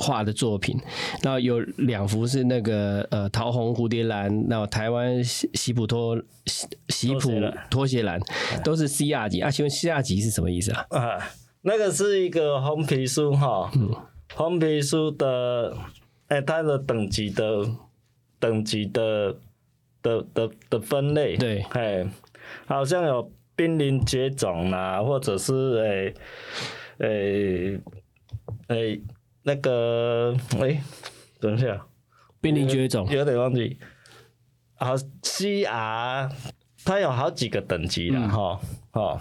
[0.00, 0.80] 画的作品，
[1.22, 7.30] 然后有两幅是那个呃桃红蝴蝶兰，那台湾喜喜普托喜喜普
[7.70, 8.18] 拖鞋兰。
[8.64, 9.50] 都是 C 亚级啊？
[9.50, 10.86] 请问 C 亚级是什么意思啊？
[10.88, 11.30] 啊，
[11.62, 13.70] 那个是一个红皮书哈，
[14.34, 15.76] 红皮书的，
[16.28, 17.68] 哎、它的等级的
[18.38, 19.36] 等级的
[20.02, 21.60] 的的的分类，对。
[21.70, 22.06] 哎，
[22.66, 26.14] 好像有濒临绝种啦，或者是哎
[26.98, 27.80] 哎
[28.68, 28.98] 哎
[29.42, 30.82] 那个哎，
[31.40, 31.86] 等一下，
[32.40, 33.78] 濒临绝种，有点忘记。
[34.74, 36.30] 好，C R
[36.84, 38.60] 它有好几个等级啦，哈、
[38.92, 39.20] 哦，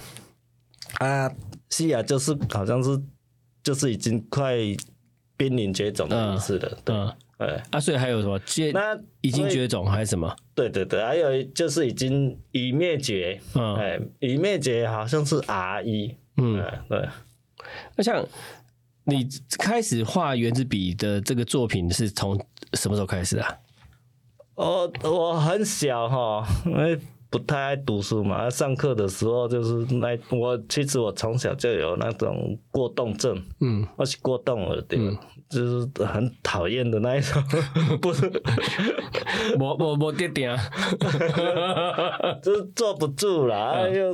[0.99, 1.32] 啊
[1.69, 3.01] ，C R 就是好像是
[3.62, 4.55] 就是已经快
[5.36, 7.13] 濒临绝种的意思了，对，嗯。
[7.39, 8.38] 哎，啊，所以还有什么？
[8.39, 10.36] 绝那已经绝种还是什么？
[10.53, 13.75] 对对对，还有就是已经已灭绝，嗯。
[13.75, 17.08] 哎，已灭绝好像是 R 一，嗯，哎，对，
[17.95, 18.25] 那像
[19.10, 22.39] 你开始画原子笔的这个作品是从
[22.74, 23.58] 什么时候开始的啊？
[24.56, 35.19] 我我很小哈，因为不太爱读书嘛，上课的时候就是那我其实我从小就有那种过动症，嗯，我是过动了对吧？
[35.50, 37.42] 就是很讨厌的那一种，
[38.00, 38.30] 不是，
[39.60, 40.56] 我我我爹爹啊，
[42.44, 44.14] 就是坐不住了，啊又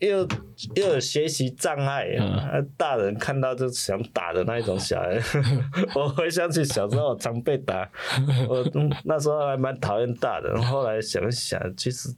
[0.00, 0.28] 又
[0.74, 5.18] 又有学习障碍，啊大人看到就想打的那一种小孩。
[5.96, 7.88] 我回想起小时候我常被打，
[8.48, 12.10] 我嗯那时候还蛮讨厌大人，后来想一想，其实。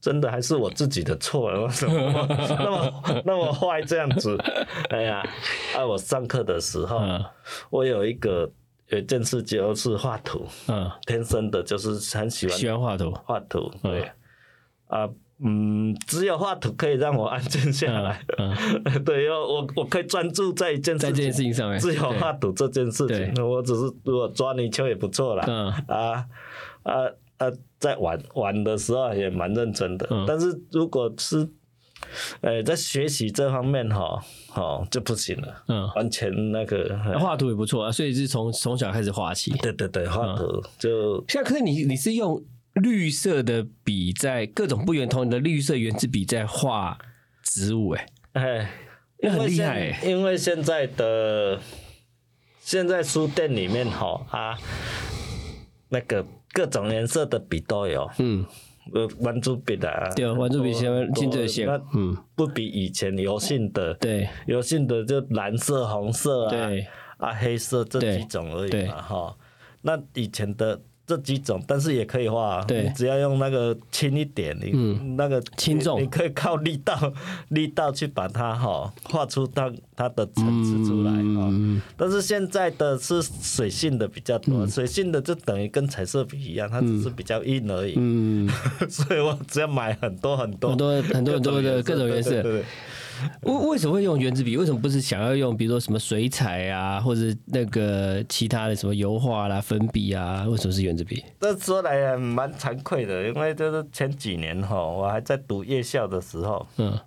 [0.00, 4.36] 真的还是我自己的错，为什么那么那么坏这样子？
[4.90, 5.22] 哎呀，
[5.76, 5.86] 啊！
[5.86, 7.24] 我上课的时候，嗯。
[7.70, 8.50] 我有一个
[8.88, 14.10] 有一件事就是画图，嗯，天生的就是很喜欢喜欢画图，画图，对，
[14.86, 15.08] 啊，
[15.44, 18.54] 嗯，只有画图可以让我安静下来，嗯
[19.04, 23.44] 对，因为我我可以专注在一件在这件事情，上面，只有画图这件事情，对。
[23.44, 25.68] 我只是如果抓泥鳅也不错啦，嗯。
[25.88, 26.26] 啊
[26.84, 26.92] 啊
[27.38, 27.46] 啊，
[27.78, 30.24] 在玩玩的时候也蛮认真的，嗯。
[30.26, 31.48] 但是如果是
[32.42, 34.22] 呃在学习这方面哈，
[34.54, 39.50] 哦就不行了，嗯，完全那个，画图也不错啊，所以是从从小开始画起。
[39.58, 42.42] 对对对，画图就现在可是你你是用
[42.74, 46.98] 绿色的笔在各种不圆筒的绿色圆珠笔在画
[47.42, 48.70] 植物、欸，哎，
[49.18, 51.60] 那很因为现厉害欸因为现在的
[52.60, 54.58] 现在书店里面哈啊，
[55.88, 58.46] 那个各种颜色的笔都有，嗯，
[58.94, 64.26] 呃，圆珠笔的、啊，对，圆珠笔先多进这些那，嗯，不比以前油性的，对。
[64.46, 66.86] 油性的就蓝色、红色啊，对。
[67.18, 69.36] 啊黑色这几种而已嘛哈。
[69.82, 72.82] 那以前的这几种，但是也可以画、啊，对。
[72.84, 75.16] 你只要用那个轻一点，你、嗯。
[75.16, 75.98] 那个轻重。
[75.98, 77.12] 你，你可以靠力道
[77.50, 81.48] 力道去把它哈画出它它的层次出来啊。
[81.50, 87.94] 嗯，但是现在的是水性的比较多，水性的就等于跟彩色笔一样，它只是比较硬而已。
[87.96, 88.48] 嗯，
[88.88, 92.30] 所以我只要买很多很多很多很多很多的各种颜色。
[92.30, 92.64] 对对对
[93.42, 94.56] 为为什么会用圆珠笔？
[94.56, 100.44] 为什么不是想要用比如说什么水彩啊，或者那个其他的什么油画啦、粉笔啊？
[100.48, 101.24] 为什么是圆珠笔？
[101.40, 106.98] 这说来也蛮惭愧的，因为就是前几年哈，我还在读夜校的时候嗯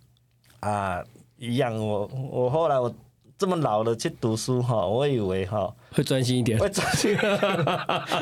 [0.60, 1.04] 啊，
[1.38, 2.94] 一样我我后来我
[3.38, 6.58] 这么老了去读书哈，我以为哈会专心一点。
[6.60, 7.18] 会专心，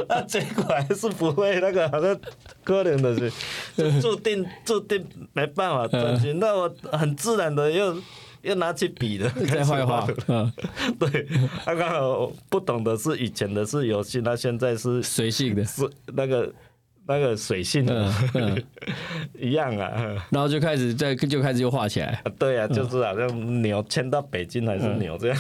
[0.08, 2.18] 那结果还是不会，那个好像
[2.64, 3.32] 可能的是。
[3.76, 7.96] 就注定注定没办法专心，那我很自然的又。
[8.46, 10.02] 又拿起笔了， 再画画。
[10.02, 10.54] 开始，嗯，
[11.00, 11.28] 对，
[11.66, 15.82] 他刚好不懂的是以前的是游戏，那现在是随性的，是
[16.14, 16.54] 那个
[17.08, 18.64] 那个水性的、嗯嗯
[19.40, 19.92] 一样啊。
[20.30, 22.22] 然后就开始在就开始又画起来。
[22.40, 25.38] 对啊，就是好像牛迁到北京还是牛这样。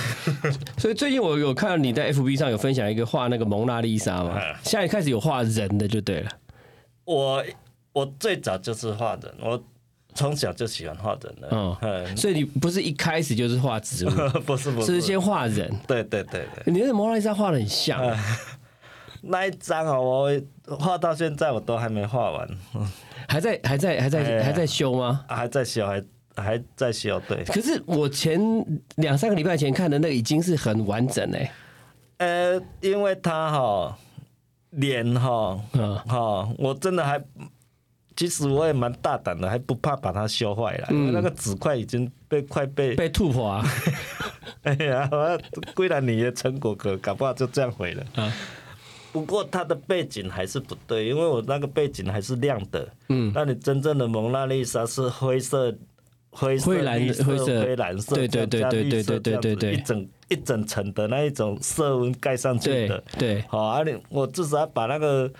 [0.78, 6.30] 所以最近我有看到你在 FB 上有分享一个画那个蒙娜丽莎嘛，嗯现在开始有画人的就对了。
[7.06, 7.44] 我
[7.94, 9.62] 我最早就是画人，我
[10.14, 11.50] 从小就喜欢画人的。
[11.52, 14.10] 嗯嗯，所以你不是一开始就是画植物，
[14.46, 15.72] 不是不是，是先画人。
[15.88, 18.18] 对对对对，你的蒙娜丽莎画的很像，嗯
[19.26, 20.30] 那一张哦，
[20.68, 22.50] 我画到现在我都还没画完，
[23.28, 25.26] 还在还在还在哎还在修吗？
[25.28, 26.04] 还在修，还
[26.36, 27.20] 还在修。
[27.28, 28.40] 对，可是我前
[28.96, 31.50] 两三个礼拜前看的那个已经是很完整嘞、
[32.18, 33.98] 呃，因为他哈
[34.72, 37.22] 脸哈嗯哈，我真的还。
[38.18, 43.66] 其实我也蛮大胆的，还不怕把它修坏了，因为那个纸块已经被快被，被吐破啊！
[44.64, 45.38] 哎呀，我
[45.74, 48.06] 归 然你的成果可搞不好就这样毁了。
[48.16, 48.34] 啊
[49.16, 52.86] 不过它的背景还是不对，因为我那个背景还是亮的。
[53.08, 55.74] 嗯，那你真正的蒙娜丽莎是灰色、
[56.32, 63.04] 灰色、灰蓝灰色灰蓝色，对对对加对对对对对一整一整层的那一种色温盖上去对的。
[63.18, 65.32] 对，好啊，你我至少要把那个。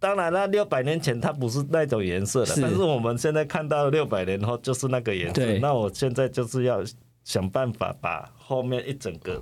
[0.00, 5.60] 当然，那六百年前它不是那种颜色的，是但是我们现在看到六百年后就是那个颜色对。
[5.60, 6.82] 那我现在就是要
[7.22, 9.40] 想办法把后面一整个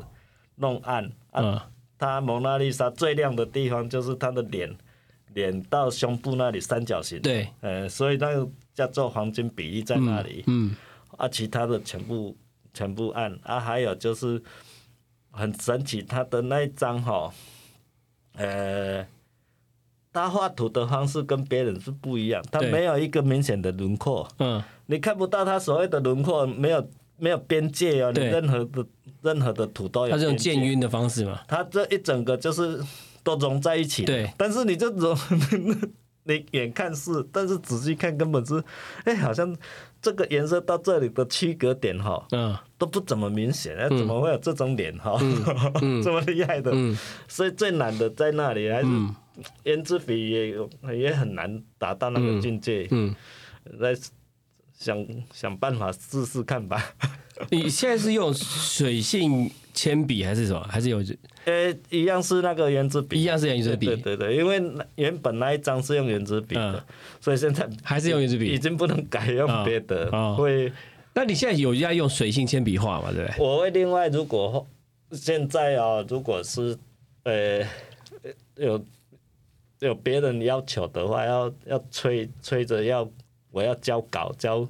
[0.56, 1.04] 弄暗。
[1.32, 1.60] 啊，嗯
[2.02, 4.76] 它蒙娜丽莎最亮的地方就是她的脸，
[5.34, 7.22] 脸到胸部那里三角形。
[7.22, 10.42] 对，呃，所以那个叫做黄金比例在那里。
[10.48, 10.74] 嗯
[11.16, 12.36] 啊，其他的全部
[12.74, 13.38] 全部暗。
[13.44, 14.42] 啊，还有就是
[15.30, 17.32] 很神奇，他的那一张哈，
[18.34, 19.06] 呃，
[20.12, 26.84] 他画图的方式跟别人是不一样，他没有一个明显的轮廓，嗯，你看不到他所谓的轮廓，没有
[27.22, 28.84] 没有边界哦，你对任何的
[29.22, 31.38] 任何的土都有它是用渐晕的方式嘛？
[31.46, 32.82] 它这一整个就是
[33.22, 34.04] 都融在一起。
[34.04, 35.16] 对，但是你这融，
[36.26, 38.60] 你远看是，但是仔细看根本是，
[39.04, 39.56] 哎，好像
[40.00, 42.56] 这个颜色到这里的区隔点哈，嗯。
[42.76, 45.16] 都不怎么明显，哎，怎么会有这种脸哈？
[45.80, 46.02] 嗯。
[46.02, 46.98] 这么厉害的，嗯。
[47.28, 48.86] 所以最难的在那里，还是
[49.62, 52.88] 胭脂笔也有也很难达到那个境界。
[52.90, 53.14] 嗯，
[53.78, 53.94] 来
[54.82, 56.94] 想想办法试试看吧。
[57.50, 60.60] 你现在是用水性铅笔还是什么？
[60.68, 61.02] 还是有
[61.44, 66.82] 呃，一样是那个圆珠笔，一样是圆珠笔对对对，因为那原本那一张是用圆珠笔的，嗯
[67.20, 70.72] 所以现在还是用圆珠笔已经不能改用别的，哦会
[71.14, 73.10] 那你现在有在用水性铅笔画嘛？
[73.12, 73.44] 对不对？
[73.44, 74.66] 我会另外如果
[75.12, 76.76] 现在啊，如果是
[77.24, 77.66] 呃
[78.56, 78.84] 有
[79.80, 83.08] 有别人要求的话，要要催催着要
[83.52, 84.68] 我要交稿交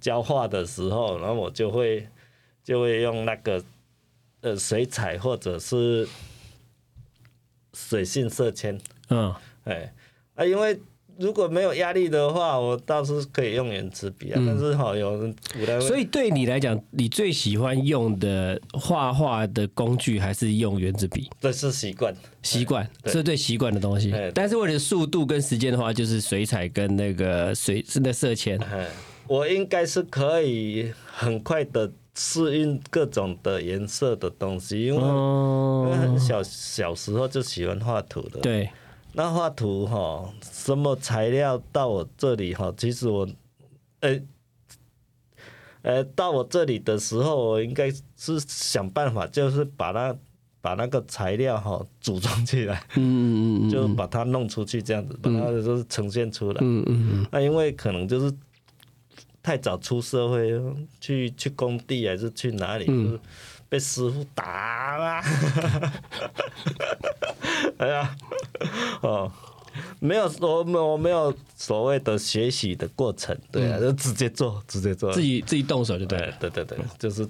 [0.00, 2.08] 交画的时候，然后我就会
[2.64, 3.62] 就会用那个
[4.40, 6.08] 呃水彩或者是
[7.72, 8.80] 水性色铅，
[9.10, 9.32] 嗯，
[9.64, 9.92] 哎
[10.34, 10.80] 啊，因为
[11.18, 21.28] 如果没有压力的话，我倒是可以用圆珠笔啊，但是好有人古代所以对你来讲，你最喜欢用的画画的工具还是用圆珠笔？
[21.40, 22.14] 这是习惯。
[22.42, 24.14] 习惯，这是最习惯的东西。
[24.32, 28.56] 但是为了速度跟时间的话，就是水彩跟那个水是那色铅。
[28.60, 28.86] 哎，
[29.26, 38.70] 我应该是可以很快的适应各种的颜色的东西，因为、因为哦，很小小时候就喜欢画图的。，对，
[39.12, 43.28] 那画图哈，什么材料到我这里哈，其实我，
[44.00, 44.20] 呃。
[45.82, 50.14] 呃，到我这里的时候，我应该是想办法，就是把它
[50.60, 56.58] 把那个材料哈组装起来，嗯嗯嗯就把它弄出去，这样子，把它就是呈现出来。
[56.60, 58.30] 嗯嗯嗯，那因为可能就是
[59.40, 60.60] 太早出社会，
[61.00, 63.20] 去去工地还是去哪里，就是
[63.68, 65.22] 被师傅打啊！
[67.78, 68.16] 哎呀，
[69.02, 69.30] 哦，
[70.00, 75.12] 没有我我没有所谓的学习的过程，对啊，就直接做，直接做。
[75.12, 76.32] 自己自己动手就对了。
[76.40, 77.28] 对对对对，就是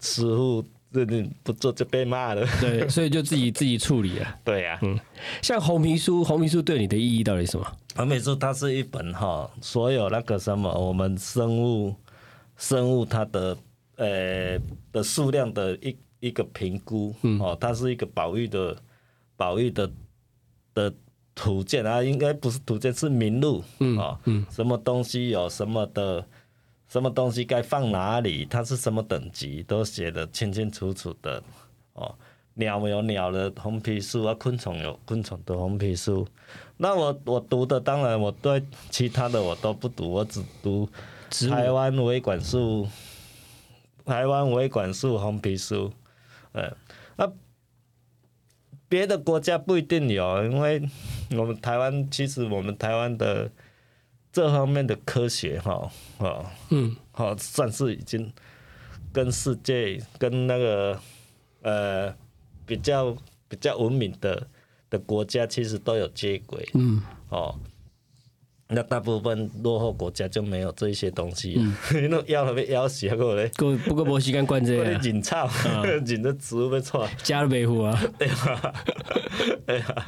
[0.00, 2.44] 师傅这你不做就被骂了。
[2.60, 4.26] 对，所以就自己 自己处理了。
[4.44, 4.98] 对呀、嗯，
[5.42, 7.72] 像红皮书，红皮书对你的意义到底是什么？
[7.94, 11.94] 红皮书它是一本哈，所有那个什么我们生物
[12.56, 13.56] 生物它的
[13.98, 14.58] 呃
[14.90, 18.74] 的数量的一一个评估，哦，它是一个保育的
[19.36, 19.88] 保育的
[20.72, 20.92] 的
[21.34, 24.18] 图鉴啊，应该不是图鉴，是名录，哦，
[24.50, 26.26] 什么东西有什么的。
[26.90, 28.46] 什么东西该放哪里？
[28.46, 31.42] 它是什么等级，都写的清清楚楚的
[31.92, 32.14] 哦。
[32.54, 36.26] 鸟有鸟的红皮书啊，昆虫有昆虫的红皮书。
[36.78, 40.88] 那我我读的，当然我对其他的我都不读，我只读
[41.50, 42.88] 台湾维管束、
[44.08, 45.92] 台湾维管束红皮书。
[46.52, 46.74] 呃，
[47.16, 47.30] 那
[48.88, 50.82] 别的国家不一定有，因为
[51.32, 53.52] 我们台湾其实我们台湾的
[54.32, 55.90] 这方面的科学哈，
[56.20, 58.32] 哦，嗯，好、算是已经
[59.12, 60.98] 跟世界跟那个
[61.60, 62.14] 呃
[62.64, 63.14] 比较
[63.46, 64.48] 比较文明的
[64.88, 67.54] 的国家其实都有接轨，嗯，哦。
[68.70, 71.78] 那大部分落后国家就没有这些东西、啊，
[72.10, 75.48] 那要了被要死啊，过嘞， 不不过没时间管这个，引草，
[76.06, 77.98] 引这植物被错，加了维护啊。
[78.18, 78.74] 对吧？
[79.66, 80.06] 对啊，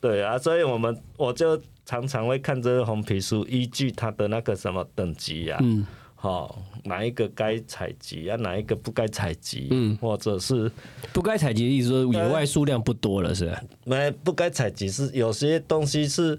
[0.00, 5.86] 对啊，所以我们我就常常会看这个红皮书，依据它的那个什么等级啊，嗯。
[6.18, 9.96] 好、哪一个该采集啊，哪一个不该采集，嗯。
[9.96, 10.70] 或者是
[11.14, 13.62] 不该采集的意思说野外数量不多了，是吧？
[13.84, 16.38] 没不该采集是有些东西是。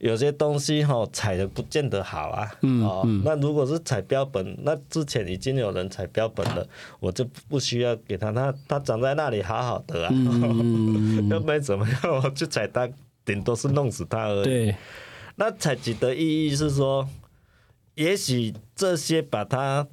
[0.00, 6.66] 有些东西哈、采的不见得好啊，嗯哦，那如果是采标本，那之前已经有人采标本了，
[6.98, 12.88] 我就不需要给他，他他长在那里好好的啊，嗯， 又没怎么样，我去采它，
[13.26, 14.44] 顶多是弄死它而已。
[14.44, 14.76] 对，
[15.36, 17.06] 那采集的意义是说，
[17.94, 19.86] 也许这些把它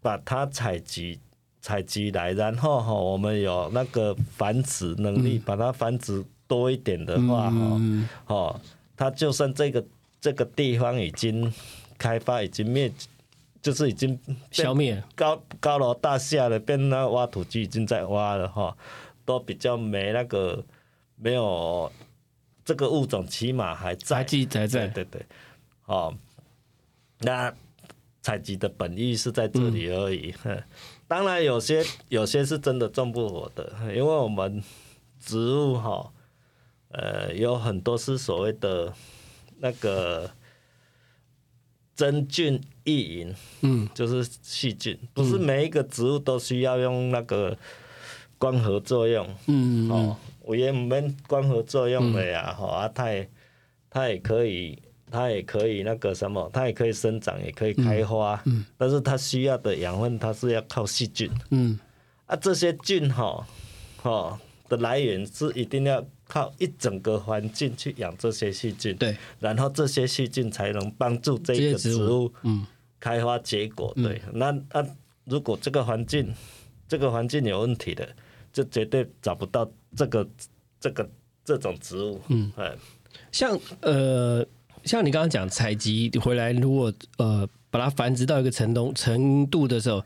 [0.00, 1.20] 把它采集
[1.60, 8.60] 采集来，然后哈，我们有那个繁殖能力，把它繁殖多一点的话，哈、嗯哦，
[8.96, 9.84] 它就算这个
[10.20, 11.52] 这个地方已经
[11.98, 12.90] 开发，已经灭，
[13.60, 14.18] 就是已经
[14.50, 18.76] 消灭，高高楼大厦了，变那挖土机已经在挖了哈，
[19.24, 20.64] 都比较没那个
[21.16, 21.90] 没有
[22.64, 25.26] 这个物种，起码还在，还记还在对对对，
[25.86, 26.14] 哦，
[27.20, 27.52] 那
[28.22, 30.32] 采集的本意是在这里而已。
[30.42, 30.62] 哼
[31.08, 34.60] 当然有些有些是真的种不活的，因为我们
[35.20, 36.12] 植物哈，
[36.90, 38.92] 呃，有很多是所谓的
[39.58, 40.30] 那个
[41.94, 47.56] 真菌异营，嗯就是细菌，不是每一个植物都需要用那个
[48.38, 49.26] 光合作用。
[49.46, 50.16] 嗯哦，
[50.46, 53.30] 有也没光合作用的呀，吼、啊，它也
[53.90, 54.78] 它也可以。
[55.08, 61.30] 它也可以那个什么，它也可以生长，也可以开花，嗯但是它需要的养分，它是要靠细菌。
[61.50, 61.78] 嗯
[62.26, 63.46] 啊，这些菌哈，
[64.02, 64.36] 哈
[64.68, 72.66] 的来源是一定要靠一整个环境去养这些细菌，对，然后这些细菌才能帮助这个植植物嗯
[72.98, 73.92] 开花结果。
[73.94, 74.86] 对，那那
[75.24, 76.34] 如果这个环境
[76.88, 78.08] 这个环境有问题的，
[78.52, 80.26] 就绝对找不到这个
[80.80, 81.08] 这个
[81.44, 82.20] 这种植物。
[82.28, 82.74] 嗯，哎，
[83.30, 84.44] 像呃，
[84.84, 90.04] 像你刚刚讲采集回来，如果呃把它繁殖到一个程度程度的时候，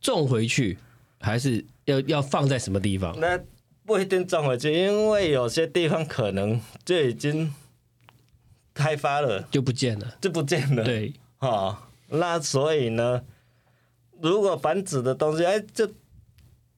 [0.00, 0.78] 种回去
[1.20, 3.14] 还是要要放在什么地方？
[3.20, 3.38] 那
[3.90, 7.52] 不一定种回去，因为有些地方可能就已经
[8.72, 10.14] 开发了，就不见了。
[10.20, 10.84] 就不见了。
[10.84, 11.76] 对，哦，
[12.06, 13.20] 那所以呢，
[14.20, 15.90] 如果繁殖的东西，哎，就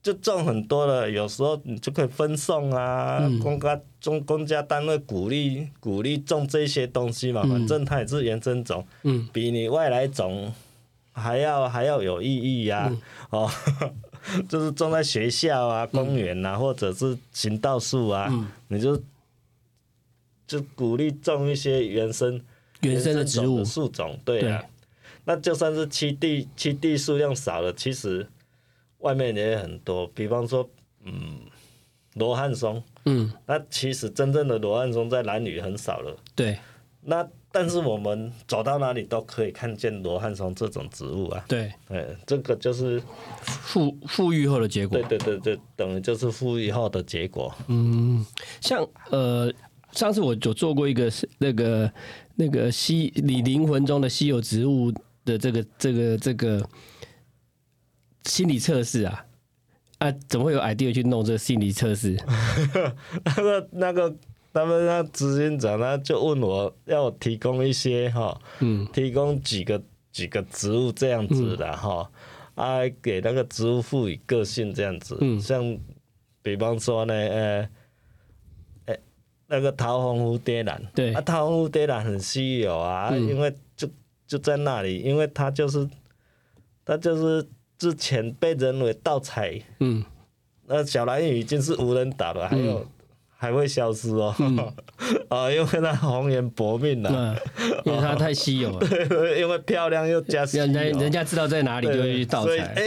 [0.02, 10.50] 就种很多了，有时候你就可以分送啊，嗯公家中公家单位鼓励鼓励种这些东西嘛，反正它也是原生种，嗯，比你外来种
[11.12, 13.50] 还要还要有意义呀、嗯哦。
[14.48, 19.00] 就是种在学校啊、公园啊，或者是行道树啊，嗯你就
[20.46, 22.40] 就鼓励种一些原生
[22.80, 24.62] 原生的植物的，树种，对啊。
[25.24, 28.26] 那就算是七地七地数量少了，其实
[28.98, 30.06] 外面也很多。
[30.08, 30.68] 比方说，
[31.04, 31.40] 嗯，
[32.14, 36.16] 罗汉松，嗯，那其实真正的罗汉松在兰屿很少了。
[36.34, 36.58] 对
[37.02, 41.44] 那但是我们走到哪里都可以看见罗汉松这种植物啊。
[41.46, 43.00] 对，对，这个就是
[43.42, 45.18] 富富裕后的结果对。
[45.18, 47.54] 对对对，等于就是富裕后的结果。
[47.68, 48.24] 嗯，
[48.60, 49.52] 像呃，
[49.92, 51.92] 上次我有做过一个是那个
[52.34, 54.90] 那个稀你灵魂中的稀有植物
[55.24, 56.66] 的这个这个这个
[58.24, 59.26] 心理测试啊。
[59.98, 62.16] 啊，怎么会有 idea 去弄这个心理测试？
[63.24, 64.16] 那个那个
[64.52, 68.86] 他们那执行长呢就问我要我提供一些哈，嗯。
[68.92, 69.82] 提供几个
[70.12, 72.10] 几个植物这样子的哈，
[72.54, 75.40] 啊，给那个植物赋予个性这样子，嗯。
[75.40, 75.78] 像
[76.42, 77.68] 比方说呢，呃，
[78.86, 78.96] 呃，
[79.46, 81.14] 那个桃红蝴蝶兰，对。
[81.14, 83.28] 啊，桃红蝴蝶兰很稀有啊，嗯。
[83.28, 83.88] 因为就
[84.26, 85.88] 就在那里，因为它就是
[86.84, 87.48] 它就是
[87.78, 89.58] 之前被人为盗采。
[89.78, 90.04] 嗯。
[90.64, 92.86] 那小蓝雨已经是无人岛了，还有、
[93.42, 94.32] 还会消失哦，
[95.28, 97.10] 啊、 因为它红颜薄命了，
[97.58, 98.86] 嗯，因为它太稀有了，
[99.36, 102.72] 因为漂亮又加稀有，人家知道在哪里就会去盗采。
[102.76, 102.82] 哎，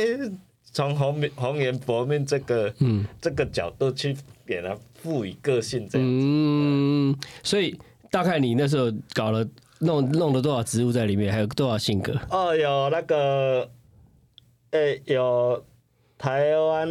[0.72, 3.06] 从红颜红颜薄命这个、嗯。
[3.20, 7.78] 这个角度去给它赋予个性，这样、嗯，所以
[8.10, 9.46] 大概你那时候搞了
[9.80, 12.18] 弄弄了多少植物在里面，还有多少性格？
[12.30, 13.70] 哦，有那个，
[14.72, 15.62] 哎、有
[16.18, 16.88] 台湾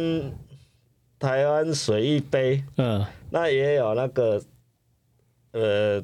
[1.25, 3.03] 台湾水一杯，嗯。
[3.31, 4.39] 那也有那个，
[5.53, 5.99] 呃，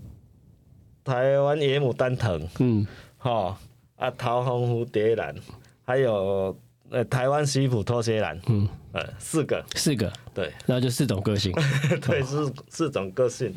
[1.04, 2.88] 台湾野牡丹藤，嗯。
[3.20, 3.56] 哈
[3.98, 5.36] 啊，桃红蝴蝶兰，
[5.84, 6.58] 还有
[6.90, 10.52] 呃台湾西普拖鞋兰，嗯，呃，四个，四个，对。
[10.66, 11.54] 然后就四种个性。
[12.02, 13.54] 对，是四种个性。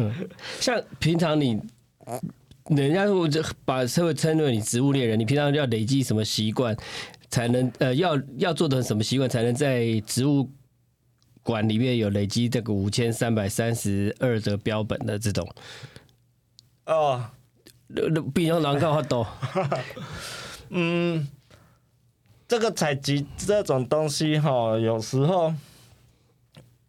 [0.61, 1.59] 像平常你，
[2.69, 6.77] 人家说这把社会称为你植物猎人，你平常要累积什么习惯，
[7.31, 10.47] 才能呃要要做的什么习惯，才能在植物
[11.45, 15.49] 馆里面有累积这个五千三百三十二的标本的这种，
[16.87, 17.25] 哦，
[18.35, 19.25] 比较难看很多。
[20.71, 21.29] 嗯，
[22.49, 25.55] 这个采集这种东西哈，有时候，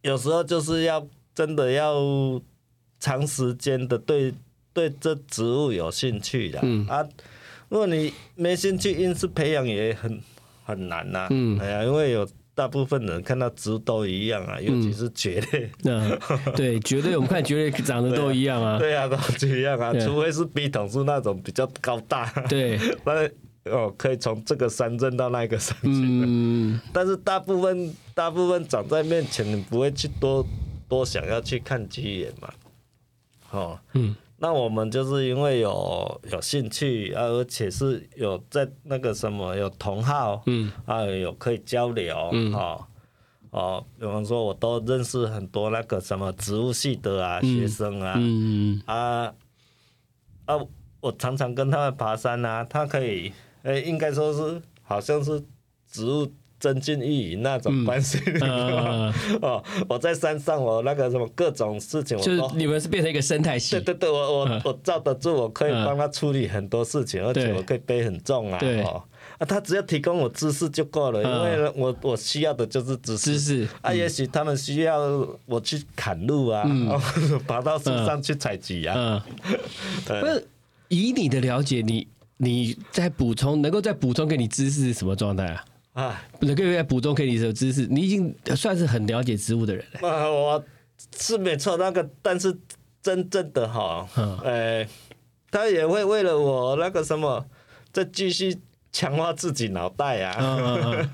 [0.01, 2.41] 有时候就是要真的要
[2.99, 4.34] 长时间的对
[4.74, 6.88] 对这植物有兴趣的、嗯。
[6.88, 7.08] 啊。
[7.68, 10.22] 如果你没兴趣，硬是培养也很
[10.64, 11.60] 很难呐、嗯。
[11.60, 15.70] 哎呀，因为有大部分人看到植物都一样啊，尤其是蕨类。
[15.84, 16.18] 嗯，
[16.56, 18.80] 对，蕨类我们看蕨类长得都一样啊。
[18.80, 23.30] 对啊，都一样啊，除非是笔筒树那种比较高大，对， 那
[23.72, 25.89] 哦可以从这个山镇到那个山去。
[25.91, 30.45] 嗯，但是大部分大部分长在面前，你不会去多
[30.88, 32.49] 多想要去看几眼嘛。
[33.51, 42.53] 哦，嗯，那我们就是因为有有兴趣啊，而且是有在那个什么有同好，嗯，啊有可以交流，嗯。
[42.53, 42.86] 哦。
[43.51, 49.33] 哦，比方说我都认识很多那个什么植物系的啊、学生啊，嗯，啊
[50.43, 50.59] 啊，
[50.99, 53.31] 我常常跟他们爬山啊，他可以，
[53.63, 55.41] 哎、应该说是好像是
[55.89, 56.29] 植物
[56.60, 59.64] 增进意义那种关系、呃，哦。
[59.88, 62.41] 我在山上，我那个什么各种事情我就是。
[62.56, 63.82] 你们是变成一个生态系对。
[63.82, 69.03] 对对，我我、嗯我罩得住，我可以嗯帮他处理很多事情，而且我可以背很重啊，对哦
[69.38, 73.34] 啊，他只要提供我知识就够了，因为我我需要的就是知识。
[73.34, 74.99] 知识啊，也许他们需要
[75.45, 76.64] 我去砍路啊，
[77.47, 78.95] 爬到树上去采集啊。
[78.97, 79.22] 嗯，
[80.22, 80.47] 不是
[80.88, 85.66] 以你的了解，你你在补充，能够再补充给你知识是什么状态啊？
[85.96, 90.08] 啊，能够再补充给你的知识，你已经算是很了解植物的人了。
[90.10, 90.64] 啊，我
[91.18, 92.56] 是没错，那个但是
[93.02, 94.38] 真正的哈，嗯。
[94.43, 94.88] 呃，
[95.50, 97.46] 他也会为了我那个什么，
[97.93, 98.58] 再继续
[98.91, 100.36] 强化自己脑袋啊。
[100.38, 101.10] 嗯嗯嗯，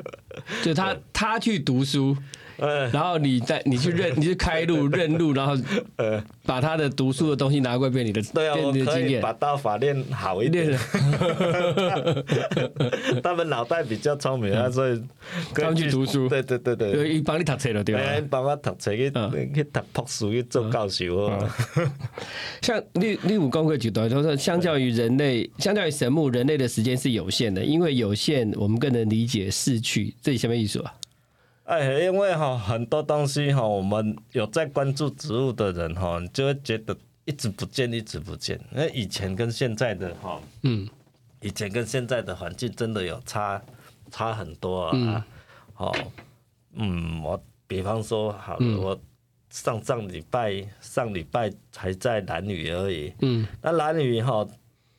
[0.64, 2.18] 就他 他去读书，
[2.62, 5.53] 呃然后你再你去认 你去开路认路，然后
[5.97, 10.80] 呃，把他的读书的东西拿过来变你的对啊，变我可以把刀法练好一练点。
[13.24, 14.95] 他们脑袋比较聪明啊，所以
[15.53, 16.91] 可以他们去读书对对对对。
[16.93, 18.28] 对，帮你读册了对哎，吧？
[18.30, 21.49] 帮我读册去嗯去读博士去做教授哦。
[22.62, 30.14] 像例例如工会举段，就是说相较于人类，相较于神木，人类的时间是有限的，因为有限，我们更能理解逝去。
[30.22, 30.93] 这里什么意思啊？
[31.72, 36.93] 哎，因为哈很多东西哈，我们有在关注植物的人哈，你就会觉得
[37.24, 38.59] 一直不见，一直不见。
[38.72, 40.86] 那以前跟现在的哈，嗯
[41.39, 43.61] 以前跟现在的环境真的有差
[44.11, 45.26] 差很多啊。
[45.74, 45.95] 好、
[46.74, 48.99] 嗯，我比方说好了，我
[49.49, 53.13] 上上礼拜上礼拜还在蓝屿而已。
[53.22, 54.45] 嗯那蓝屿哈，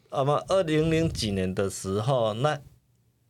[0.08, 2.58] 我们二零零几年的时候，那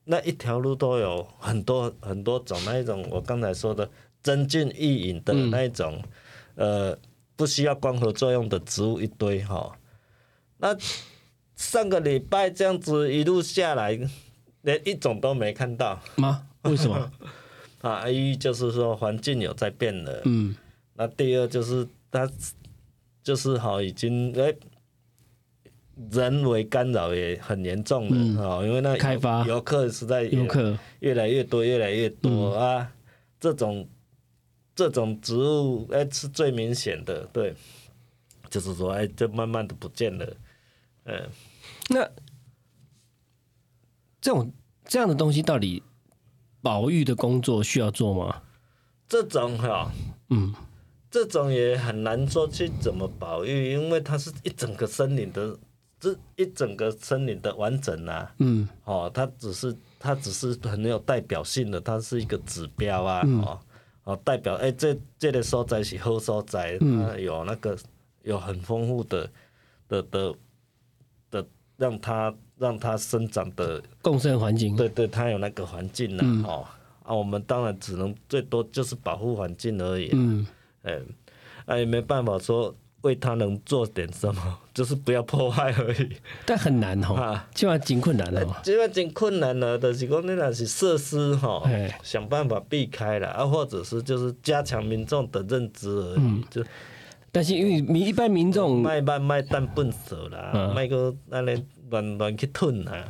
[0.04, 3.88] 那一条路都有很多很多种那一种，我刚才说的
[4.22, 6.02] 真菌异隐的那一种，
[6.56, 6.96] 呃，
[7.36, 9.76] 不需要光合作用的植物一堆哈。
[10.58, 10.76] 那
[11.56, 13.98] 上个礼拜这样子一路下来，
[14.62, 16.46] 连一种都没看到吗？
[16.62, 17.10] 为什么？
[17.82, 18.08] 啊！
[18.08, 20.54] 一就是说环境有在变了，嗯
[20.94, 22.30] 那第二就是它
[23.24, 24.54] 就是好已经哎、
[26.10, 29.44] 人为干扰也很严重了啊、因为那开发。
[29.46, 30.78] 游客实在游客。
[31.00, 32.60] 越来越多，越来越多、嗯。
[32.60, 32.92] 啊，
[33.38, 33.88] 这种
[34.74, 37.54] 这种植物哎、是最明显的，对，
[38.48, 40.36] 就是说哎、就慢慢的不见了，
[41.04, 41.28] 嗯。
[41.88, 42.08] 那
[44.20, 44.52] 这种
[44.84, 45.82] 这样的东西，到底
[46.60, 48.42] 保育的工作需要做吗？
[49.08, 49.92] 这种哈、
[50.30, 50.54] 嗯。
[51.10, 55.58] 这种也很难说去怎么保育，因为它是一整个森林的，
[56.02, 58.34] 这一整个森林的完整啊。
[58.38, 63.22] 嗯哦，它只是它只是很有代表性的，它是一个指标啊。
[63.24, 63.60] 嗯哦
[64.04, 67.78] 哦，代表哎、这这个所在是好所在，嗯它有那个
[68.24, 69.30] 有很丰富的
[69.86, 70.34] 的的
[71.30, 71.46] 的，
[71.76, 74.74] 让它让它生长的共生环境。
[74.74, 76.66] 对对，它有那个环境啊，嗯哦，
[77.04, 80.46] 啊，我们当然只能最多就是保护环境而已、啊，嗯
[80.82, 81.06] 嗯，
[81.66, 86.16] 啊也没办法说为它能做点什么，就是不要破坏而已。
[86.46, 87.20] 但很难哈。
[87.20, 88.54] 啊，基本上挺困难的哦。
[88.62, 91.66] 这个真困难了，就是讲你若是设施吼，
[92.02, 96.44] 想办法避开了啊，或者是就是加强民众的认知而已，嗯。
[96.50, 96.64] 就
[97.34, 103.04] 但是因为民一般民众卖慢卖蛋笨手啦，嗯卖个安尼乱乱去吞啊，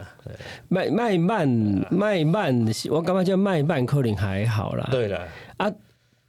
[0.68, 1.48] 卖卖慢
[1.90, 4.86] 卖慢，我感觉叫卖慢可能还好啦。
[4.92, 5.68] 对啦，啊，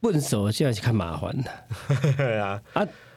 [0.02, 2.60] 笨手现在是看麻烦的 啊，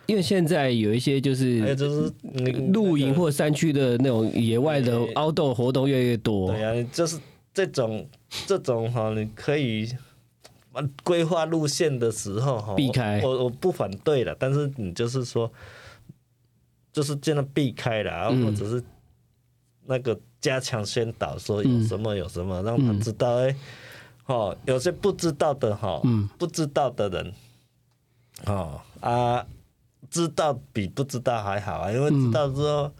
[0.06, 6.52] 因为现在有一些就是就是你露营或山区的那种野外的 outdoor 活动越来越多。
[6.52, 7.18] 对啊，就是
[7.52, 8.06] 这种
[8.46, 9.88] 这种哈，你可以
[10.72, 13.20] 呃规划路线的时候哈，避开。
[13.22, 15.50] 我我我不反对了，但是你就是说，
[16.92, 18.82] 就是尽量避开了，然后或者是
[19.86, 23.56] 那个加强宣导，说有什么有什么，让他知道哎，
[24.26, 26.28] 哦，有些不知道的哈，嗯。
[26.38, 27.32] 不知道的人，
[28.44, 29.46] 哦啊，
[30.16, 32.90] 知道比不知道还好啊，因为知道之后，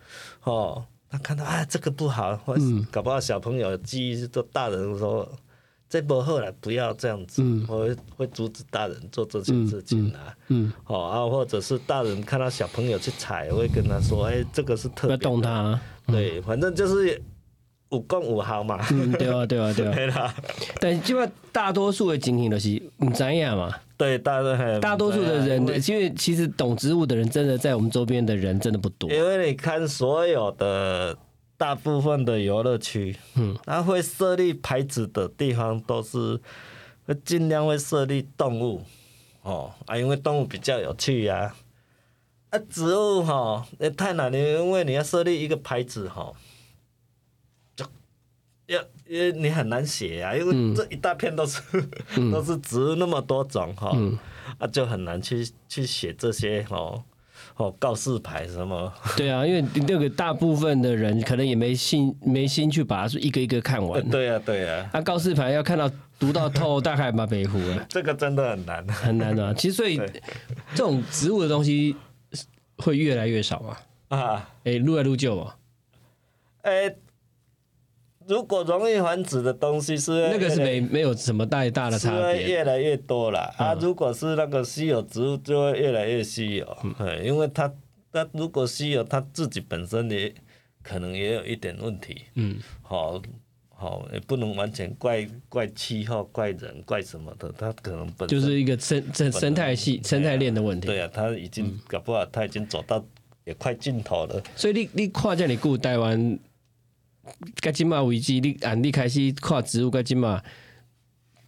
[0.44, 5.26] 哦，他看到啊这个不好，或嗯搞不好小朋友记忆，就大人说
[5.88, 10.36] 这波后来不要这样子，嗯我会会阻止大人做这些事情啊。
[10.48, 15.80] 嗯，哦啊，或者是大人看到小朋友去踩，会跟他说：“哎、这个是特不要别的动它。
[16.06, 17.20] 对，反正就是
[17.90, 18.84] 五共五好嘛。
[18.90, 19.94] 嗯，对啊，对啊，对啊。
[19.96, 20.34] 对啦，
[20.80, 23.74] 但基本大多数的情形都是唔知影嘛。
[23.96, 29.10] 对，大人大多数的人，因为因为其实懂植物的人，真的在我们周边的人真的不多。
[29.10, 31.16] 因为你看所有的
[31.56, 36.38] 大部分的游乐区，嗯，它会设立牌子的地方都是
[37.06, 38.82] 会尽量会设立动物，
[39.40, 41.54] 哦啊，因为动物比较有趣呀、
[42.50, 42.58] 啊。
[42.70, 46.45] 植物哈也太难了，因为你要设立一个牌子哈，就
[48.66, 51.60] 要因为你很难写呀、因为这一大片都是、
[52.32, 53.96] 都是植物那么多种哈，
[54.58, 57.02] 啊就很难去去写这些哦。
[57.58, 64.06] 哦告示牌什么，对啊，因为那个大部分的人可能也没心没心去把它一个一个看完。
[64.10, 68.86] 对啊、对呀、啊，告示牌要看到读到透，大概马北湖了， 这个真的很难。
[68.88, 69.96] 很难的、其实所以
[70.74, 71.96] 这种植物的东西
[72.78, 73.80] 会越来越少啊。
[74.08, 75.56] 啊，哎、撸来撸旧啊，
[76.62, 76.94] 哎、
[78.28, 82.42] 如果容易繁殖的东西是那个是没没有什么太大的差别。
[82.42, 83.74] 越来越多了、啊。
[83.80, 86.76] 如果是那个稀有植物，就会越来越稀有。
[86.98, 87.72] 嗯，因为它
[88.12, 90.34] 它如果稀有，它自己本身也
[90.82, 92.22] 可能也有一点问题。
[92.34, 93.20] 嗯，好。
[93.78, 100.86] 好，也不能完全怪怪气候、怪人、怪什么的，它可能本身就是一个生生生态系生态链的问题。
[100.86, 103.04] 对啊，它已经、搞不好，它已经走到
[103.44, 104.42] 也快尽头了。
[104.56, 106.38] 所以你你跨这里顾台湾，
[107.60, 110.42] 该今嘛危机，你按你开始看植物，该今嘛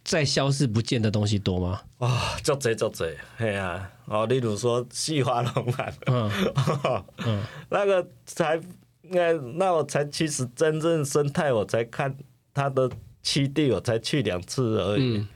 [0.03, 1.81] 再消失不见的东西多吗？
[1.99, 6.31] 啊，足侪足侪，嘿啊，哦，例如说细花龙兰，嗯。
[7.25, 8.59] 嗯，那个才，
[9.01, 12.15] 那那我才其实真正生态，我才看
[12.53, 12.89] 它的
[13.23, 15.27] 栖地，我才去两次而已，嗯。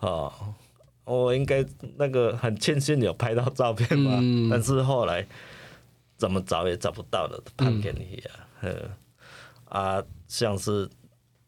[0.00, 0.32] 哦，
[1.04, 1.64] 我应该
[1.96, 4.48] 那个很庆幸有拍到照片嘛，嗯。
[4.50, 5.26] 但是后来
[6.16, 8.74] 怎么找也找不到了，判给你啊，呃，
[9.68, 10.88] 啊，像是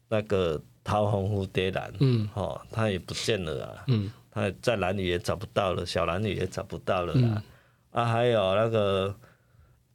[0.09, 7.43] 那个桃红蝴蝶兰，嗯，哦，它也不见了啊，嗯，它在蓝屿也找不到了，小蓝屿也找不到了啦。
[7.91, 9.15] 啊，还有那个，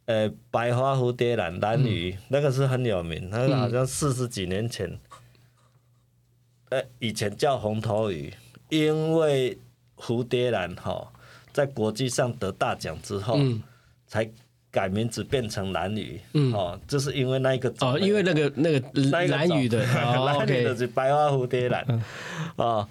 [0.04, 4.98] 呃，白花蝴蝶兰兰屿、那个是很有名，那个好像四十几年前，
[6.70, 8.32] 呃，以前叫红头鱼，
[8.68, 9.58] 因为
[9.96, 11.12] 蝴蝶兰哈
[11.52, 13.62] 在国际上得大奖之后，嗯。
[14.08, 14.30] 才
[14.76, 16.52] 改名字变成兰屿，嗯。
[16.52, 21.82] 哦，就是因为那一个哦，因为那个那个蓝雨的，哦 蓝雨就，OK，是白花蝴蝶兰，
[22.56, 22.86] 哦，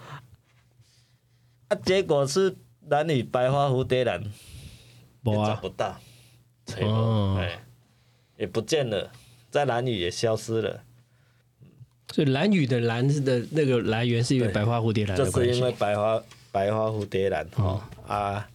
[1.68, 2.56] 啊，结果是
[2.90, 4.24] 蓝屿白花蝴蝶兰。
[5.28, 6.00] 也找不到，
[6.82, 7.38] 哦。
[7.40, 7.60] 哎，
[8.38, 9.12] 也不见了，
[9.52, 10.82] 在蓝屿也消失了，
[12.12, 15.54] 所以蓝雨的蓝的那个来源是因为白花蝴蝶兰就的关系。
[15.54, 15.72] 是因为。
[15.80, 16.22] 白花
[16.52, 18.48] 白花蝴蝶兰哦啊，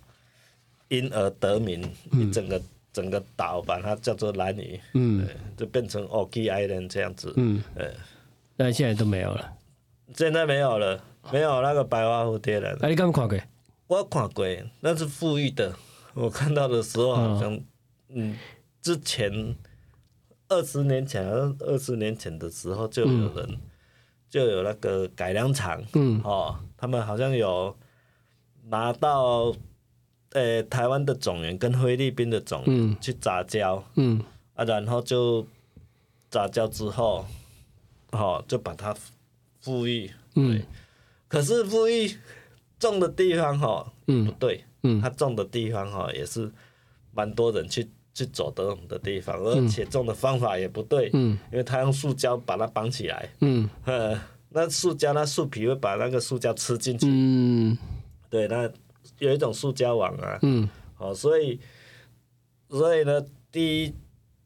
[0.89, 2.62] 因而得名，一整个
[2.93, 7.86] 整个岛把它叫做蓝屿，嗯，就变成 Oki Island 这样子，嗯，呃，
[8.57, 9.53] 但现在都没有了。
[10.14, 12.74] 现在没有了，没有那个白花蝴蝶兰。
[12.82, 13.38] 啊，你刚看过？
[13.86, 14.45] 我看过，
[14.80, 15.74] 那是富裕的。
[16.14, 17.61] 我看到的时候好像，
[18.09, 18.36] 嗯，
[18.82, 19.55] 之前
[20.49, 21.24] 二十年前，
[21.61, 23.59] 二十年前的时候就有人，
[24.28, 27.76] 就有那个改良厂，嗯哦，他们好像有
[28.64, 29.55] 拿到，
[30.33, 32.97] 呃、台湾的种源跟菲律宾的种源嗯。
[33.01, 34.22] 去杂交，嗯。
[34.55, 35.47] 啊，然后就
[36.31, 37.24] 杂交之后，
[38.12, 38.95] 哦，就把它
[39.61, 40.62] 富裕，嗯。
[41.26, 42.16] 可是富裕
[42.78, 45.01] 种的地方哈、不嗯对，嗯。
[45.01, 46.51] 它种的地方哈、也是
[47.12, 51.39] 蛮多人去去走的的地方，而且种的方法也不对，嗯。
[51.51, 53.68] 因为它用塑胶把它绑起来，嗯。
[53.85, 54.16] 呃，
[54.51, 57.76] 那塑胶那树皮会把那个塑胶吃进去，嗯。
[58.28, 58.70] 对，那
[59.20, 60.68] 有一种塑胶网啊，嗯。
[60.98, 61.58] 哦，所以
[62.68, 63.94] 所以呢，第一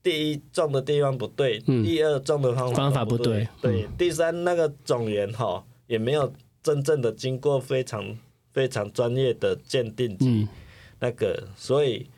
[0.05, 1.83] 第一种的地方不对，嗯。
[1.83, 3.49] 第二种的方法方法不不对。
[3.61, 8.17] 对，第三那个种源哈也没有真正的经过非常
[8.53, 10.49] 非常专业的鉴定及嗯。
[11.01, 12.09] 那个，所以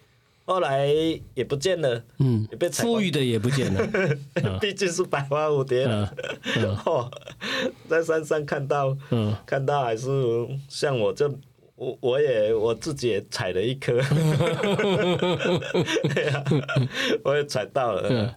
[0.45, 0.87] 后来
[1.35, 2.47] 也不见了，嗯。
[2.51, 3.87] 也被，富裕的也不见了。
[4.61, 6.15] 毕竟是百花蝴蝶了，
[6.85, 7.11] 哦，
[7.89, 9.35] 在山上看到嗯。
[9.47, 10.11] 看到还是
[10.69, 11.31] 像我这。
[11.77, 13.93] 我我也我自己也采了一颗，
[16.15, 16.45] 对啊，
[17.23, 18.35] 我也采到了，嗯。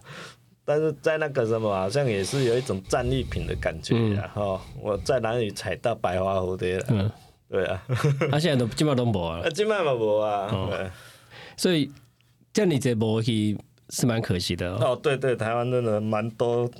[0.62, 6.86] 但是在那个什么，好像也是有一种战利品的感觉呀、哈、我在哪里采到白花蝴蝶了？
[6.90, 7.10] 嗯，
[7.48, 7.82] 对啊，
[8.30, 9.42] 他现在都基本上都没了。
[9.42, 10.88] 啊，，今麦嘛无啊，对。
[11.56, 11.90] 所以
[12.52, 14.92] 这样你这波去是蛮可惜的哦。
[14.92, 16.70] 哦，对对，台湾真的蛮多，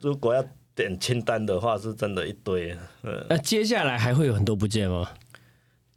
[0.00, 0.44] 如果要
[0.76, 5.08] 点清单的话，是真的一堆，嗯，那接下来还会有很多不见吗？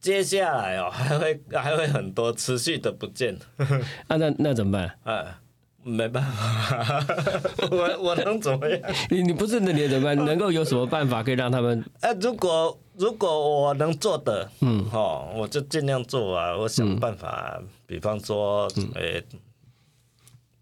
[0.05, 3.35] 接下来哦， 还会还会很多持续的不见，
[4.07, 5.15] 啊，那那怎么办？
[5.15, 5.39] 啊，
[5.81, 7.03] 没办法，
[7.71, 8.79] 我我能怎么样？
[9.09, 10.15] 你你不是那你怎么办？
[10.23, 11.83] 能够有什么办法可以让他们？
[12.01, 14.85] 哎、如果如果我能做的，嗯。
[14.93, 18.87] 哦，我就尽量做啊，我想办法，比方说，嗯。
[18.93, 19.23] 诶、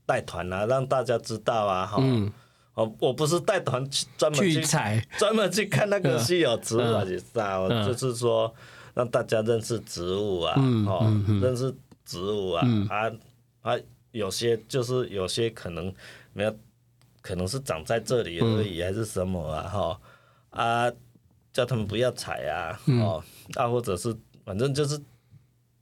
[0.05, 2.31] 带团啊，让大家知道啊，哈、嗯，
[2.75, 7.03] 哦，我不是带团去专门去去采，专门去看那个稀有植物啊，
[7.85, 8.53] 就是说
[8.93, 11.73] 让大家认识植物啊，嗯哦认识
[12.05, 12.87] 植物啊，嗯。
[12.87, 13.11] 啊
[13.61, 13.79] 啊，
[14.11, 15.91] 有些就是有些可能
[16.33, 16.55] 没有，
[17.21, 19.99] 可能是长在这里而已，还是什么啊，哈
[20.51, 20.91] 啊，
[21.51, 23.01] 叫他们不要采啊，嗯。
[23.01, 23.23] 哦，
[23.55, 24.15] 啊，或者是
[24.45, 24.99] 反正就是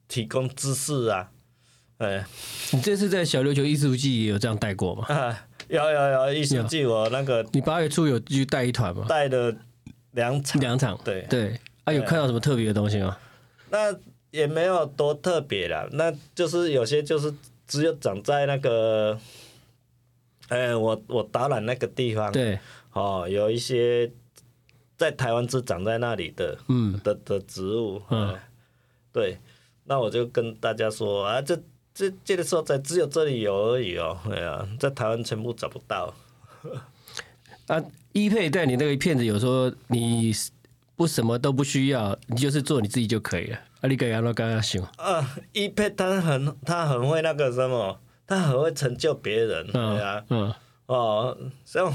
[0.07, 1.31] 提供知识啊，
[1.97, 2.25] 哎。
[2.71, 5.05] 你这次在小琉球艺术季也有这样带过吗？
[5.13, 9.05] 啊，有有有艺术季，我那个你八月初有去带一团吗？
[9.09, 9.53] 带了
[10.11, 11.23] 两场，两场，对。
[11.29, 11.59] 对。
[11.91, 13.17] 啊，有看到什么特别的东西吗？
[13.69, 13.95] 那
[14.31, 17.33] 也没有多特别啦，那就是有些就是
[17.67, 19.17] 只有长在那个，
[20.49, 22.59] 哎、我我导览那个地方，对，
[22.93, 24.11] 哦，有一些
[24.97, 26.99] 在台湾只长在那里的，嗯。
[27.03, 28.29] 的的植物，嗯。
[28.33, 28.39] 嗯，
[29.13, 29.37] 对，
[29.85, 31.57] 那我就跟大家说啊，这
[31.93, 36.13] 这这个时候在只有这里有而已哦，对啊，在台湾全部找不到，
[37.67, 37.83] 啊，
[38.13, 40.33] 一佩带你那个片子，有说你
[41.01, 43.57] 不什么都不需要，你就是做你自己就可以了。
[43.79, 50.53] 啊，你跟杨老刚刚想，啊，一佩他很他很会那个什么，他很会成就别人，嗯对啊，嗯。
[50.85, 51.35] 哦，
[51.65, 51.93] 像我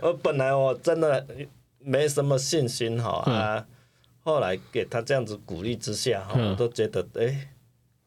[0.08, 1.26] 我本来我真的
[1.78, 3.64] 没什么信心哈啊，
[4.22, 6.50] 后来给他这样子鼓励之下哈，嗯。
[6.50, 7.48] 我都觉得哎、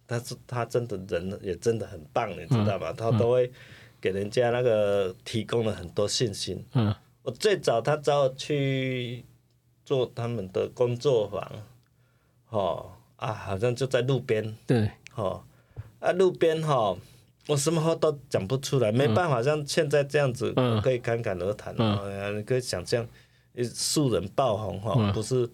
[0.08, 2.94] 他是他真的人也真的很棒，你知道吗？
[2.96, 3.52] 他都会
[4.00, 6.64] 给人家那个提供了很多信心。
[6.76, 6.94] 嗯
[7.24, 9.26] 我最早他找我去
[9.86, 11.52] 做他们的工作坊，
[12.50, 15.44] 哦啊，好像就在路边，对，哦，
[16.00, 16.96] 啊，路边哈、
[17.48, 20.82] 我什么话都讲不出来，没办法像现在这样子，嗯。
[20.82, 21.74] 可以侃侃而谈。
[21.78, 21.98] 嗯。
[21.98, 23.08] 哦哎呀你可以想象，
[23.56, 25.14] 呃素人爆红哈、嗯。
[25.14, 25.50] 不是，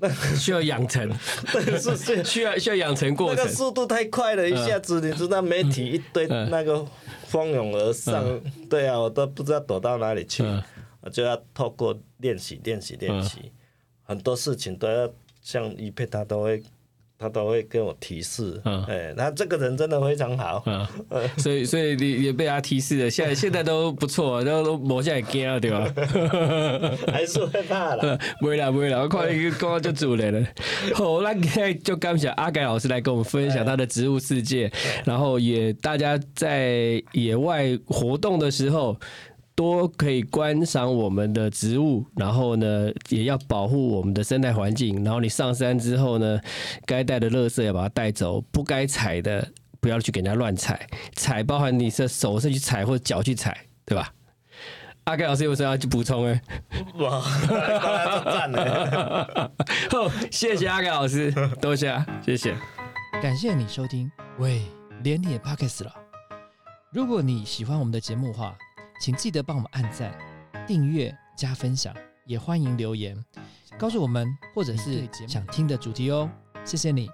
[0.38, 1.08] 需要养成，
[1.52, 2.22] 对，是是。
[2.24, 3.36] 需要需要养成过程。
[3.36, 3.50] 那个。
[3.54, 6.86] 速度太快了，一下子你知道媒体一堆嗯那个
[7.26, 8.24] 蜂拥而上，
[8.70, 10.62] 对啊，我都不知道躲到哪里去，嗯。
[11.00, 13.52] 我就要透过练习、练习、练习，
[14.02, 15.08] 很多事情都要
[15.40, 16.62] 像一佩他都会，
[17.18, 20.88] 他都会跟我提示，嗯哎，那这个人真的非常好，啊，
[21.38, 25.92] 所以所以你也被他提示了，现在现在都不错，都都磨下来惊了，对吧？
[27.12, 28.16] 还是会怕了。
[28.40, 30.48] 不会啦，不会啦，我看你刚刚就主人了。
[30.94, 34.70] 好，那现在就感谢阿改老师来跟我们分享他的植物世界，
[35.04, 38.96] 然后也大家在野外活动的时候。
[39.58, 45.02] 多可以观赏我们的植物，然后呢，也要保护我们的生态环境。
[45.02, 46.40] 然后你上山之后呢，
[46.86, 49.44] 该带的垃圾要把它带走，不该踩的
[49.80, 50.86] 不要去给人家乱踩，
[51.16, 54.14] 踩包含你的手是去踩或者脚去踩，对吧？
[55.02, 56.40] 阿盖老师有什么要去补充呢？
[57.00, 57.20] 哇，
[58.24, 59.50] 赞了。
[59.90, 61.92] 好，谢谢阿盖老师，多谢，
[62.24, 62.56] 谢谢。
[63.20, 64.62] 感谢你收听，喂，
[65.02, 65.92] 连你也 Pockets 了。
[66.92, 68.56] 如果你喜欢我们的节目的话，
[69.00, 70.12] 请记得帮我们按赞、
[70.66, 71.94] 订阅、加分享，
[72.26, 73.16] 也欢迎留言
[73.78, 76.28] 告诉我们或者是想听的主题哦。
[76.64, 77.08] 谢谢你。